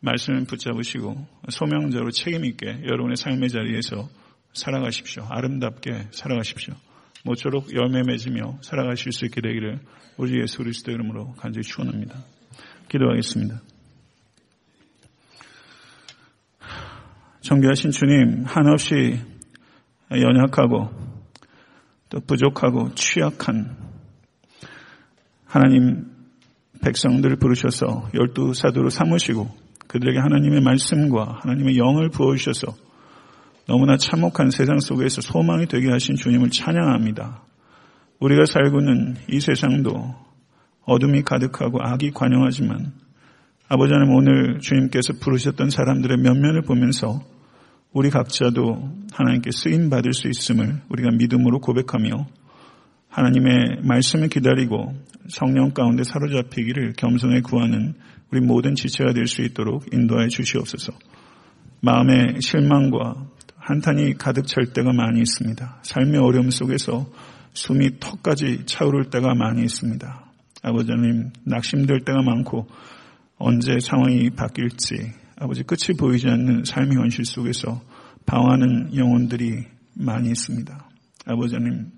말씀을 0.00 0.44
붙잡으시고 0.44 1.26
소명자로 1.48 2.10
책임 2.10 2.44
있게 2.44 2.66
여러분의 2.84 3.16
삶의 3.16 3.48
자리에서 3.48 4.08
살아가십시오. 4.52 5.26
아름답게 5.28 6.08
살아가십시오. 6.12 6.74
모쪼록 7.24 7.74
열매 7.74 8.02
맺으며 8.02 8.58
살아가실 8.62 9.12
수 9.12 9.24
있게 9.26 9.40
되기를 9.40 9.80
우리 10.16 10.40
예수 10.40 10.58
그리스도 10.58 10.92
이름으로 10.92 11.32
간절히 11.32 11.62
축원합니다. 11.64 12.16
기도하겠습니다. 12.88 13.60
정교하신 17.40 17.90
주님 17.92 18.44
한없이 18.44 19.20
연약하고 20.10 20.90
또 22.10 22.20
부족하고 22.20 22.94
취약한 22.94 23.76
하나님 25.44 26.06
백성들을 26.82 27.36
부르셔서 27.36 28.10
열두 28.14 28.54
사도로 28.54 28.90
삼으시고 28.90 29.48
그들에게 29.88 30.18
하나님의 30.18 30.60
말씀과 30.60 31.40
하나님의 31.42 31.78
영을 31.78 32.10
부어주셔서 32.10 32.87
너무나 33.68 33.98
참혹한 33.98 34.50
세상 34.50 34.80
속에서 34.80 35.20
소망이 35.20 35.66
되게 35.66 35.90
하신 35.90 36.16
주님을 36.16 36.48
찬양합니다. 36.48 37.42
우리가 38.18 38.46
살고 38.46 38.80
있는 38.80 39.16
이 39.30 39.40
세상도 39.40 40.14
어둠이 40.86 41.22
가득하고 41.22 41.78
악이 41.82 42.12
관영하지만 42.12 42.92
아버지 43.68 43.92
하나님 43.92 44.14
오늘 44.14 44.58
주님께서 44.60 45.12
부르셨던 45.20 45.68
사람들의 45.68 46.16
면면을 46.16 46.62
보면서 46.62 47.20
우리 47.92 48.08
각자도 48.08 48.90
하나님께 49.12 49.50
쓰임 49.52 49.90
받을 49.90 50.14
수 50.14 50.28
있음을 50.28 50.80
우리가 50.88 51.10
믿음으로 51.18 51.60
고백하며 51.60 52.26
하나님의 53.10 53.82
말씀을 53.82 54.28
기다리고 54.28 54.94
성령 55.28 55.72
가운데 55.72 56.04
사로잡히기를 56.04 56.94
겸손에 56.94 57.42
구하는 57.42 57.94
우리 58.32 58.40
모든 58.40 58.74
지체가 58.74 59.12
될 59.12 59.26
수 59.26 59.42
있도록 59.42 59.92
인도하여 59.92 60.28
주시옵소서. 60.28 60.94
마음의 61.82 62.40
실망과 62.40 63.26
한탄이 63.68 64.14
가득 64.14 64.46
찰 64.46 64.72
때가 64.72 64.94
많이 64.94 65.20
있습니다. 65.20 65.80
삶의 65.82 66.18
어려움 66.20 66.48
속에서 66.48 67.06
숨이 67.52 68.00
턱까지 68.00 68.64
차오를 68.64 69.10
때가 69.10 69.34
많이 69.34 69.62
있습니다. 69.62 70.24
아버지 70.62 70.90
님 70.92 71.30
낙심될 71.44 72.00
때가 72.06 72.22
많고 72.22 72.66
언제 73.36 73.78
상황이 73.78 74.30
바뀔지 74.30 75.12
아버지 75.36 75.64
끝이 75.64 75.98
보이지 75.98 76.28
않는 76.28 76.64
삶의 76.64 76.96
현실 76.96 77.26
속에서 77.26 77.82
방황하는 78.24 78.96
영혼들이 78.96 79.66
많이 79.92 80.30
있습니다. 80.30 80.88
아버지 81.26 81.54
님 81.56 81.90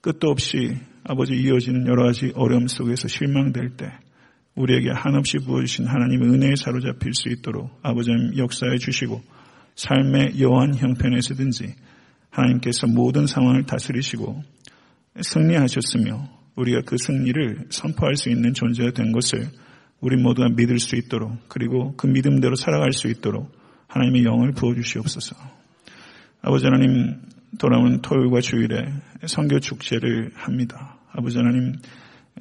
끝도 0.00 0.28
없이 0.28 0.76
아버지 1.04 1.34
이어지는 1.34 1.86
여러 1.86 2.06
가지 2.06 2.32
어려움 2.34 2.66
속에서 2.66 3.06
실망될 3.06 3.76
때 3.76 3.92
우리에게 4.56 4.90
한없이 4.90 5.38
부어주신 5.38 5.86
하나님의 5.86 6.30
은혜에 6.30 6.56
사로잡힐 6.56 7.14
수 7.14 7.28
있도록 7.28 7.78
아버지 7.80 8.10
님 8.10 8.36
역사해 8.36 8.78
주시고 8.78 9.22
삶의 9.76 10.40
여한 10.40 10.74
형편에서든지 10.74 11.74
하나님께서 12.30 12.86
모든 12.86 13.26
상황을 13.26 13.64
다스리시고 13.64 14.42
승리하셨으며 15.20 16.28
우리가 16.56 16.82
그 16.86 16.96
승리를 16.98 17.66
선포할 17.70 18.16
수 18.16 18.30
있는 18.30 18.54
존재가 18.54 18.92
된 18.92 19.12
것을 19.12 19.48
우리 20.00 20.16
모두가 20.16 20.48
믿을 20.50 20.78
수 20.78 20.96
있도록 20.96 21.32
그리고 21.48 21.94
그 21.96 22.06
믿음대로 22.06 22.54
살아갈 22.54 22.92
수 22.92 23.08
있도록 23.08 23.50
하나님의 23.88 24.24
영을 24.24 24.52
부어주시옵소서. 24.52 25.36
아버지 26.42 26.64
하나님 26.64 27.20
돌아오는 27.58 28.00
토요일과 28.00 28.40
주일에 28.40 28.84
성교 29.26 29.60
축제를 29.60 30.30
합니다. 30.34 30.98
아버지 31.12 31.36
하나님 31.36 31.74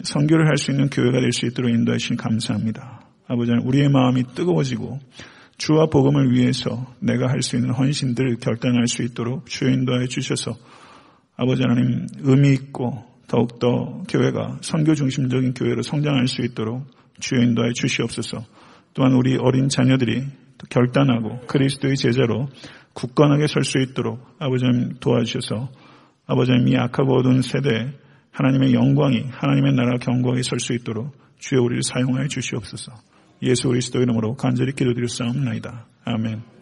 성교를 0.04 0.48
할 0.48 0.58
수 0.58 0.72
있는 0.72 0.90
교회가 0.90 1.20
될 1.20 1.32
수 1.34 1.46
있도록 1.48 1.72
인도하신 1.72 2.16
감사합니다. 2.16 3.02
아버지 3.28 3.52
하나님 3.52 3.68
우리의 3.68 3.90
마음이 3.90 4.24
뜨거워지고 4.36 5.00
주와 5.60 5.88
복음을 5.88 6.32
위해서 6.32 6.88
내가 7.00 7.30
할 7.30 7.42
수 7.42 7.58
있는 7.58 7.72
헌신들을 7.72 8.38
결단할 8.38 8.88
수 8.88 9.04
있도록 9.04 9.46
주여 9.46 9.70
인도하여 9.70 10.08
주셔서 10.08 10.56
아버지 11.36 11.62
하나님 11.62 12.08
의미 12.22 12.54
있고 12.54 13.04
더욱더 13.28 14.04
교회가 14.10 14.60
선교 14.62 14.96
중심적인 14.96 15.54
교회로 15.54 15.84
성장할 15.84 16.28
수 16.28 16.42
있도록 16.44 16.84
주여 17.20 17.42
인도하여 17.42 17.74
주시옵소서. 17.74 18.44
또한 18.94 19.14
우리 19.14 19.38
어린 19.38 19.70
자녀들이 19.70 20.24
결단하고 20.70 21.42
그리스도의 21.48 21.96
제자로 21.98 22.48
굳건하게 22.94 23.48
설 23.48 23.64
수 23.64 23.80
있도록 23.80 24.20
아버지 24.40 24.66
하나님 24.66 24.96
도와주셔서 25.00 25.70
아버지 26.26 26.52
하나님 26.52 26.74
이 26.74 26.78
악하고 26.78 27.18
어두운 27.20 27.42
세대에 27.42 27.92
하나님의 28.32 28.74
영광이 28.74 29.26
하나님의 29.30 29.74
나라 29.74 29.98
경광에 29.98 30.42
설수 30.42 30.74
있도록 30.74 31.14
주여 31.40 31.62
우리를 31.62 31.84
사용하여 31.84 32.28
주시옵소서. 32.28 33.09
예수 33.42 33.68
그리스도 33.70 34.02
이름으로 34.02 34.36
간절히 34.36 34.74
기도드릴 34.74 35.08
싸움나이다. 35.08 35.86
아멘. 36.06 36.59